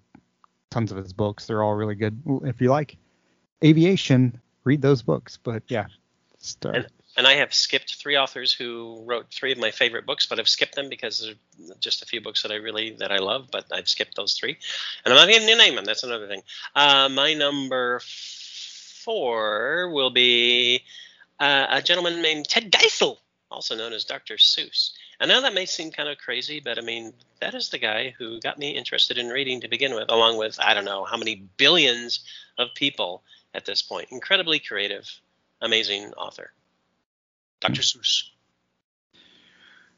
[0.71, 1.47] tons of his books.
[1.47, 2.23] They're all really good.
[2.45, 2.97] If you like
[3.65, 5.39] aviation, read those books.
[5.43, 5.87] But yeah,
[6.39, 6.77] start.
[6.77, 6.87] And,
[7.17, 10.49] and I have skipped three authors who wrote three of my favorite books, but I've
[10.49, 13.67] skipped them because there's just a few books that I really that I love, but
[13.73, 14.57] I've skipped those three,
[15.05, 15.85] and I'm not going to name them.
[15.85, 16.43] That's another thing.
[16.75, 18.01] Uh, my number
[19.05, 20.83] four will be
[21.41, 23.19] uh, a gentleman named Ted Geisel,
[23.51, 24.35] also known as Dr.
[24.35, 24.93] Seuss.
[25.21, 28.15] I know that may seem kind of crazy, but I mean that is the guy
[28.19, 31.17] who got me interested in reading to begin with, along with I don't know how
[31.17, 32.21] many billions
[32.59, 33.23] of people
[33.55, 34.09] at this point.
[34.11, 35.09] Incredibly creative,
[35.61, 36.53] amazing author.
[37.61, 37.83] Dr.
[37.83, 38.25] Seuss.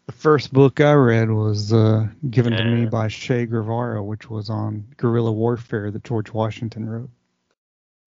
[0.06, 4.50] The first book I read was uh, given to me by Che Guevara, which was
[4.50, 7.08] on guerrilla warfare that George Washington wrote.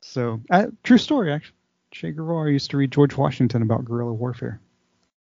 [0.01, 1.55] So, uh, true story, actually.
[1.91, 2.51] Che Guevara.
[2.51, 4.59] Used to read George Washington about guerrilla warfare.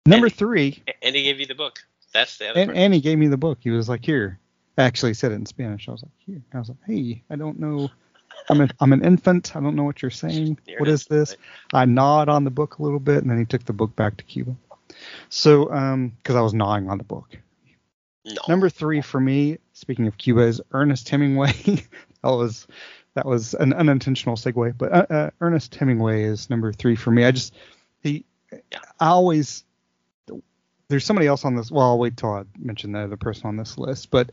[0.05, 1.80] Number And- three, And he gave you the book.
[2.13, 3.59] That's the other and, and he gave me the book.
[3.61, 4.38] He was like, "Here."
[4.78, 5.88] Actually, he said it in Spanish.
[5.88, 7.89] I was like, "Here." I was like, "Hey, I don't know.
[8.49, 9.55] I'm an I'm an infant.
[9.55, 10.57] I don't know what you're saying.
[10.67, 13.32] You're what an is this?" infant, I gnawed on the book a little bit, and
[13.32, 14.55] then he took the book back to Cuba.
[15.30, 17.38] So, um, because I was gnawing on the book.
[18.26, 18.41] No.
[18.49, 21.53] Number three for me, speaking of Cuba, is Ernest Hemingway.
[21.65, 21.88] that
[22.24, 22.67] was
[23.14, 27.26] that was an unintentional segue, but uh, uh, Ernest Hemingway is number three for me.
[27.26, 27.53] I just
[28.01, 28.26] he,
[28.99, 29.64] I always
[30.88, 31.72] there's somebody else on this.
[31.72, 34.12] Well, I'll wait till I mention the other person on this list.
[34.12, 34.32] But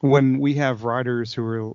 [0.00, 1.72] when we have writers who are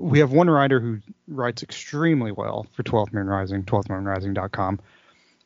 [0.00, 4.80] we have one writer who writes extremely well for 12th Man Rising, 12thmanrising.com,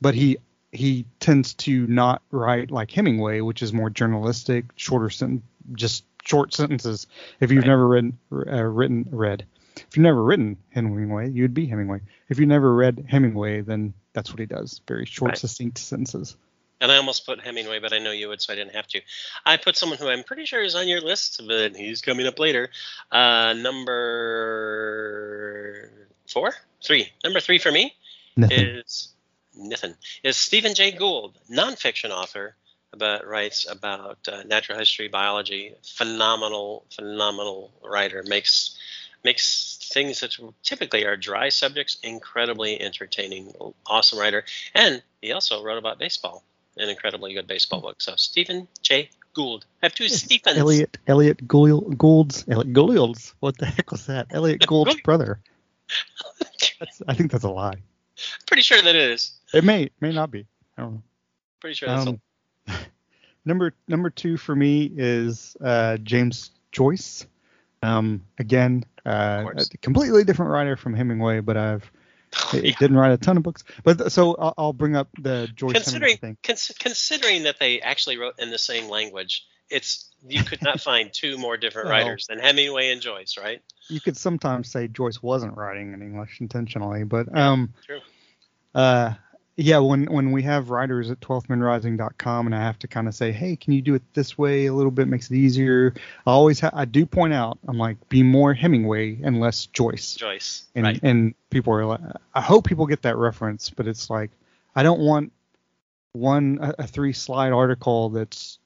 [0.01, 0.38] but he
[0.70, 5.43] he tends to not write like Hemingway, which is more journalistic, shorter sentence,
[5.74, 7.07] just short sentences.
[7.40, 7.68] If you've Right.
[7.68, 9.45] never written uh, written read,
[9.76, 12.00] if you've never written Hemingway, you'd be Hemingway.
[12.28, 14.80] If you never read Hemingway, then that's what he does.
[14.86, 15.38] Very short, Right.
[15.38, 16.36] succinct sentences.
[16.80, 19.00] And I almost put Hemingway, but I know you would, so I didn't have to.
[19.46, 22.38] I put someone who I'm pretty sure is on your list, but he's coming up
[22.40, 22.70] later.
[23.10, 25.90] Uh, number
[26.28, 26.54] four,
[26.84, 27.08] three.
[27.24, 27.94] Number three for me
[28.36, 28.58] Nothing.
[28.58, 29.08] is
[29.54, 29.94] Nathan
[30.24, 32.56] is Stephen Jay Gould, nonfiction author,
[32.96, 35.74] but writes about uh, natural history, biology.
[35.84, 38.24] Phenomenal, phenomenal writer.
[38.26, 38.76] Makes
[39.24, 43.52] makes things that typically are dry subjects incredibly entertaining.
[43.86, 44.44] Awesome writer,
[44.74, 46.44] and he also wrote about baseball.
[46.78, 48.00] An incredibly good baseball book.
[48.00, 49.10] So Stephen J.
[49.34, 49.66] Gould.
[49.82, 50.58] I have two Stephens.
[50.58, 53.34] Elliot Elliot Gould, Gould's Elliot Gould's.
[53.40, 54.28] What the heck was that?
[54.30, 55.40] Elliot Gould's brother.
[56.80, 57.76] That's, I think that's a lie.
[58.46, 59.32] Pretty sure that it is.
[59.52, 60.46] It may may not be.
[60.76, 61.02] I don't know.
[61.60, 62.20] Pretty sure that's Um,
[63.44, 67.26] number number two for me is uh, James Joyce.
[67.82, 71.90] Um, again, uh, a completely different writer from Hemingway, but I've
[72.52, 73.64] a, he didn't write a ton of books.
[73.84, 76.36] But so I'll, I'll bring up the Joyce considering Hemingway thing.
[76.42, 81.12] cons- considering that they actually wrote in the same language, it's you could not find
[81.12, 81.98] two more different Well.
[81.98, 83.60] writers than Hemingway and Joyce, right?
[83.88, 88.00] You could sometimes say Joyce wasn't writing in English intentionally, but um, True.
[88.74, 89.14] uh,
[89.57, 93.32] yeah, when when we have writers at 12thmanrising.com and I have to kind of say,
[93.32, 95.94] hey, can you do it this way a little bit, makes it easier.
[96.26, 100.14] I always ha- I do point out, I'm like, be more Hemingway and less Joyce.
[100.14, 101.00] Joyce, And right?
[101.03, 102.00] and people are like,
[102.34, 104.30] I hope people get that reference, but it's like,
[104.74, 105.32] I don't want
[106.12, 108.59] one a, a three slide article that's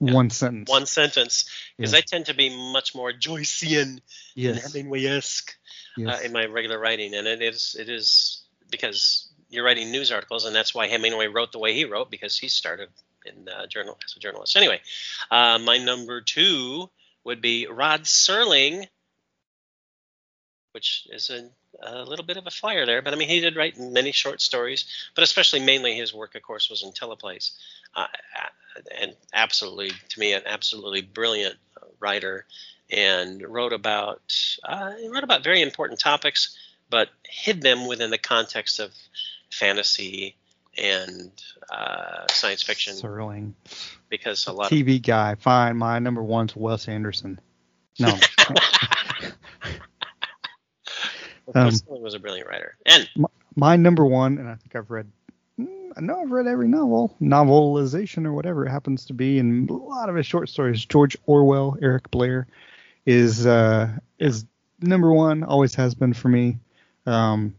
[0.00, 0.12] Yeah.
[0.12, 0.68] one sentence.
[0.70, 1.98] One sentence, because Yeah.
[1.98, 4.02] I tend to be much more Joycean and
[4.34, 4.72] yes.
[4.72, 5.54] Hemingway-esque
[5.96, 6.20] yes.
[6.20, 10.44] uh, in my regular writing, and it is it is because you're writing news articles,
[10.44, 12.88] and that's why Hemingway wrote the way he wrote because he started
[13.24, 14.56] in uh, journal as a journalist.
[14.56, 14.80] Anyway,
[15.30, 16.88] uh, my number two
[17.24, 18.86] would be Rod Serling,
[20.72, 21.48] which is a,
[21.82, 24.40] a little bit of a flyer there, but I mean he did write many short
[24.40, 27.52] stories, but especially mainly his work, of course, was in teleplays,
[27.94, 28.06] uh,
[29.00, 32.46] and absolutely to me an absolutely brilliant uh, writer
[32.90, 34.22] and wrote about
[34.64, 36.56] uh, wrote about very important topics,
[36.88, 38.94] but hid them within the context of
[39.50, 40.36] fantasy
[40.76, 41.32] and
[41.70, 43.52] uh, science fiction Serling.
[44.08, 45.34] because a lot TV guy.
[45.34, 45.76] Fine.
[45.76, 47.40] My number one's Wes Anderson.
[47.98, 48.14] No.
[51.48, 52.76] of Um, was a brilliant writer.
[52.86, 53.08] And
[53.56, 55.10] my number one, and I think I've read,
[55.58, 59.68] mm, I know I've read every novel, novelization or whatever it happens to be, and
[59.68, 60.84] a lot of his short stories.
[60.84, 62.46] George Orwell, Eric Blair,
[63.06, 63.88] is uh,
[64.18, 64.44] is
[64.80, 65.42] number one.
[65.42, 66.58] Always has been for me,
[67.06, 67.54] um,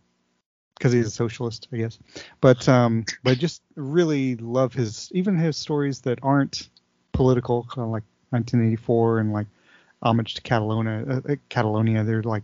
[0.80, 2.00] because he's a socialist, I guess.
[2.42, 6.70] But um, but just really love his even his stories that aren't
[7.12, 9.48] political, kind of like 1984 and like
[10.02, 11.06] homage to Catalonia.
[11.08, 12.44] Uh, uh, Catalonia, they're like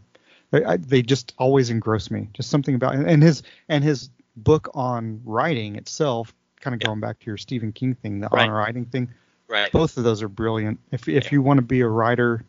[0.52, 2.28] they, I, they just always engross me.
[2.34, 6.88] Just something about and his and his book on writing itself, kind of Yeah.
[6.88, 8.44] going back to your Stephen King thing, the Right.
[8.50, 9.08] on writing thing.
[9.48, 10.78] right, Both of those are brilliant.
[10.92, 11.30] If if Yeah.
[11.32, 12.44] you want to be a writer,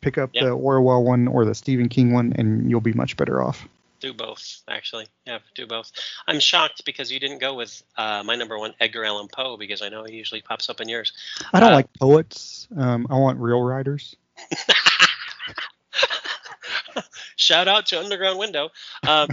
[0.00, 0.44] pick up Yeah.
[0.44, 3.66] the Orwell one or the Stephen King one, and you'll be much better off.
[4.04, 5.06] Do both actually.
[5.26, 5.90] Yeah, do both.
[6.28, 9.80] I'm shocked because you didn't go with uh, my number one, Edgar Allan Poe, because
[9.82, 11.12] I know he usually pops up in yours.
[11.52, 12.68] I don't Uh, like poets.
[12.76, 14.14] Um, I want real writers.
[17.36, 18.68] Shout out to Underground Window.
[19.06, 19.28] Um,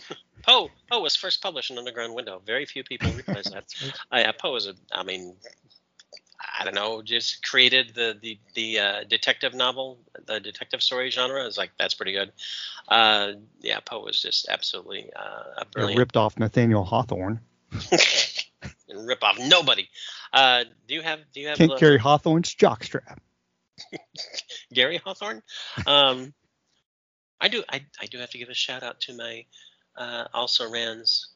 [0.42, 2.40] Poe Poe was first published in Underground Window.
[2.44, 3.64] Very few people realize that.
[4.12, 4.74] Uh, yeah, Poe is a.
[4.92, 5.34] I mean,
[6.58, 11.44] I don't know, just created the the the uh, detective novel, the detective story genre.
[11.44, 12.32] Is like that's pretty good.
[12.88, 15.98] Uh, yeah, Poe was just absolutely uh, brilliant.
[15.98, 17.40] ripped off Nathaniel Hawthorne.
[18.94, 19.88] rip off nobody.
[20.32, 23.18] Uh, do you have do you have Can't uh, carry Hawthorne's jockstrap.
[24.72, 25.42] Gary Hawthorne?
[25.86, 26.32] Um,
[27.40, 29.44] I do I, I do have to give a shout out to my
[29.96, 31.28] uh, also Rans.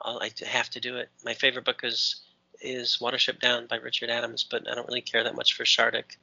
[0.00, 1.08] I'll, I have to do it.
[1.24, 2.25] My favorite book is
[2.60, 6.16] is Watership Down by Richard Adams, but I don't really care that much for Shardik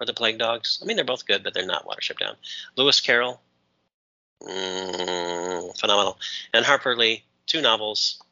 [0.00, 0.80] or The Plague Dogs.
[0.82, 2.36] I mean, they're both good, but they're not Watership Down.
[2.76, 3.40] Lewis Carroll,
[4.42, 6.18] mm, phenomenal,
[6.52, 8.22] and Harper Lee, two novels.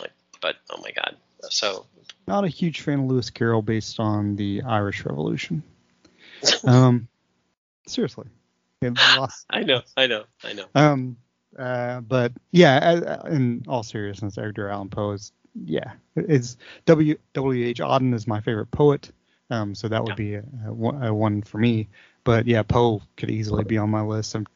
[0.00, 1.16] Like, but oh my god,
[1.50, 1.86] so
[2.26, 5.62] Not a huge fan of Lewis Carroll based on the Irish Revolution.
[6.64, 7.08] Um,
[7.88, 8.26] seriously.
[8.82, 10.66] I know, I know, I know.
[10.74, 11.16] Um,
[11.58, 15.32] uh, but yeah, uh, in all seriousness, Edgar Allan Poe is
[15.64, 19.10] yeah, it's W W H Auden is my favorite poet.
[19.50, 20.14] Um, so that would Yeah.
[20.16, 20.44] be a,
[21.06, 21.88] a, one- for me.
[22.24, 24.34] But yeah, Poe could easily be on my list.
[24.34, 24.46] I'm,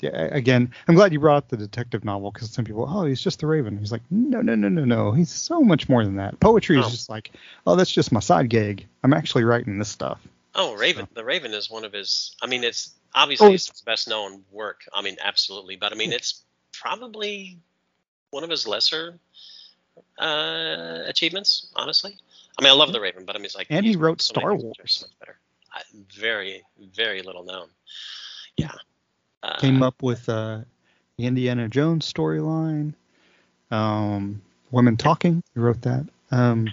[0.00, 3.22] yeah, again, I'm glad you brought up the detective novel because some people, oh, he's
[3.22, 3.78] just the Raven.
[3.78, 5.12] He's like, no, no, no, no, no.
[5.12, 6.38] He's so much more than that.
[6.40, 6.90] Poetry is Oh.
[6.90, 7.30] just like,
[7.66, 8.86] oh, that's just my side gig.
[9.02, 10.20] I'm actually writing this stuff.
[10.54, 11.08] Oh, Raven.
[11.14, 12.36] The Raven is one of his.
[12.42, 14.82] I mean, it's obviously Oh, it's his best known work.
[14.92, 15.76] I mean, absolutely.
[15.76, 16.42] But I mean, it's
[16.74, 17.58] probably
[18.30, 19.18] one of his lesser
[20.18, 21.68] uh, achievements.
[21.76, 22.16] Honestly,
[22.58, 24.32] I mean, I love the Raven, but I mean, it's like And he wrote so
[24.34, 24.76] Star Wars.
[24.78, 25.38] Much better.
[25.72, 25.82] I,
[26.18, 26.62] very,
[26.94, 27.68] very little known.
[28.56, 28.72] Yeah.
[29.42, 30.60] Uh, Came up with uh,
[31.16, 32.94] the Indiana Jones storyline.
[33.70, 35.42] Um, Women Talking.
[35.54, 36.06] He wrote that.
[36.30, 36.68] Um,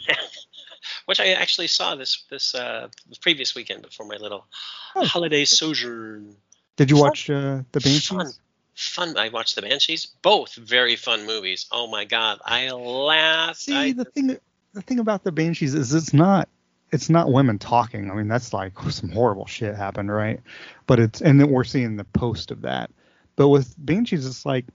[1.05, 2.87] which I actually saw this this uh,
[3.21, 4.45] previous weekend before my little
[4.97, 5.05] Oh.
[5.05, 6.37] holiday sojourn.
[6.77, 8.39] did you watch uh, the Banshees?
[8.75, 9.17] Fun.
[9.17, 10.07] I watched the Banshees.
[10.21, 11.65] Both very fun movies.
[11.71, 13.61] Oh my god, I laughed.
[13.61, 14.37] See, I, the thing
[14.73, 16.49] the thing about the Banshees is it's not
[16.91, 18.11] it's not women talking.
[18.11, 20.41] I mean, that's like some horrible shit happened, right?
[20.87, 22.91] But it's and then we're seeing the post of that.
[23.35, 24.65] But with Banshees, it's like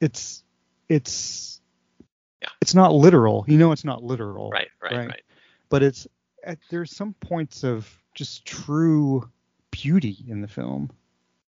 [0.00, 0.42] it's
[0.88, 1.60] it's
[2.42, 2.48] Yeah.
[2.60, 3.44] it's not literal.
[3.48, 4.50] You know, it's not literal.
[4.50, 5.08] right, right, right.
[5.08, 5.22] right.
[5.68, 6.06] But it's
[6.44, 9.28] at, there's some points of just true
[9.70, 10.90] beauty in the film,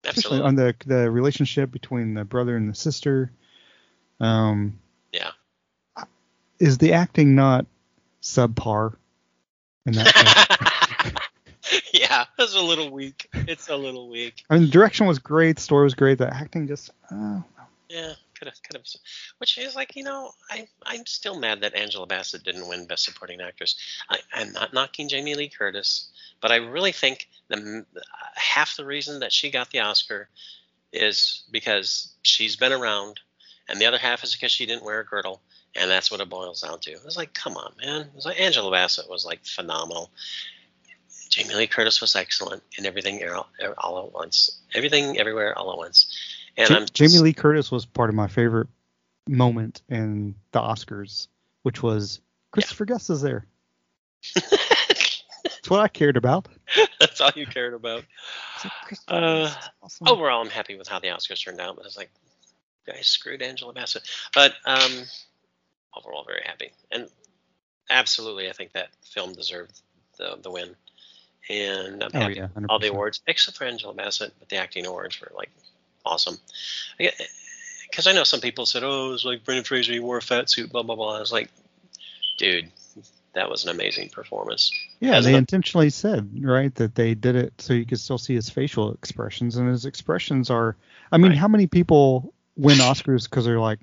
[0.05, 0.45] Absolutely.
[0.45, 3.31] on the the relationship between the brother and the sister.
[4.19, 4.79] Um,
[5.11, 5.31] Yeah.
[6.59, 7.65] is the acting not
[8.21, 8.95] subpar
[9.85, 11.29] in that
[11.93, 13.29] yeah, it's a little weak.
[13.33, 14.43] It's a little weak.
[14.49, 17.41] I mean, the direction was great, the story was great, the acting just uh,
[17.89, 18.13] Yeah,
[19.37, 23.05] Which is like, you know, I, I'm still mad that Angela Bassett didn't win Best
[23.05, 23.75] Supporting Actress.
[24.09, 26.09] I, I'm not knocking Jamie Lee Curtis,
[26.41, 27.85] but I really think the
[28.35, 30.29] half the reason that she got the Oscar
[30.91, 33.19] is because she's been around,
[33.67, 35.41] and the other half is because she didn't wear a girdle,
[35.75, 36.91] and that's what it boils down to.
[36.91, 38.09] It's like, come on, man.
[38.15, 40.11] It's like Angela Bassett was like phenomenal.
[41.29, 45.77] Jamie Lee Curtis was excellent in everything all, all at once, everything everywhere all at
[45.77, 46.15] once.
[46.59, 48.67] And Jamie Lee Curtis was part of my favorite
[49.27, 51.27] moment in the Oscars,
[51.63, 52.19] which was
[52.51, 53.45] Christopher Guest is there.
[54.35, 56.47] That's what I cared about.
[56.99, 58.03] That's all you cared about.
[59.07, 60.07] Uh, awesome.
[60.07, 62.11] Overall, I'm happy with how the Oscars turned out, but it's like,
[62.85, 64.03] guys screwed Angela Bassett.
[64.35, 64.91] But um,
[65.95, 66.71] overall, very happy.
[66.91, 67.07] And
[67.89, 69.79] absolutely, I think that film deserved
[70.17, 70.75] the, the win.
[71.49, 74.85] And I'm Oh, happy yeah, all the awards, except for Angela Bassett, but the acting
[74.85, 75.49] awards were like
[76.09, 76.37] awesome.
[76.97, 80.21] Because I know some people said, oh, it was like Brendan Fraser, he wore a
[80.21, 81.17] fat suit, blah, blah, blah.
[81.17, 81.49] I was like,
[82.37, 82.71] dude,
[83.33, 84.71] that was an amazing performance.
[84.99, 88.35] Yeah, As they intentionally said, right, that they did it so you could still see
[88.35, 90.75] his facial expressions, and his expressions are.
[91.11, 91.37] I mean, Right.
[91.37, 93.79] how many people win Oscars because they're like,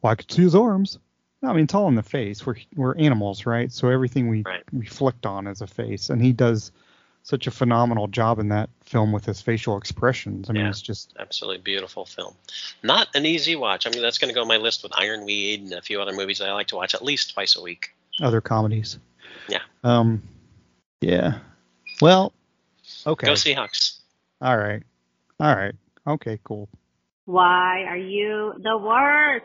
[0.00, 0.98] "Well, I could see his arms."
[1.42, 2.46] No, I mean, it's all in the face.
[2.46, 3.72] We're we're animals, right?
[3.72, 4.62] So everything we Right.
[4.72, 6.70] reflect on is a face, and he does
[7.22, 10.48] such a phenomenal job in that film with his facial expressions.
[10.50, 10.70] I mean, Yeah.
[10.70, 12.34] it's just absolutely beautiful film.
[12.82, 13.86] Not an easy watch.
[13.86, 16.12] I mean, that's going to go on my list with Ironweed and a few other
[16.12, 17.94] movies that I like to watch at least twice a week.
[18.20, 18.98] other comedies.
[19.48, 19.60] Yeah.
[19.84, 20.22] Um.
[21.00, 21.38] Yeah.
[22.00, 22.32] Well.
[23.06, 23.26] Okay.
[23.26, 23.98] Go Seahawks.
[24.42, 24.82] All right.
[25.38, 25.74] All right.
[26.06, 26.38] Okay.
[26.44, 26.68] Cool.
[27.26, 29.44] Why are you the worst?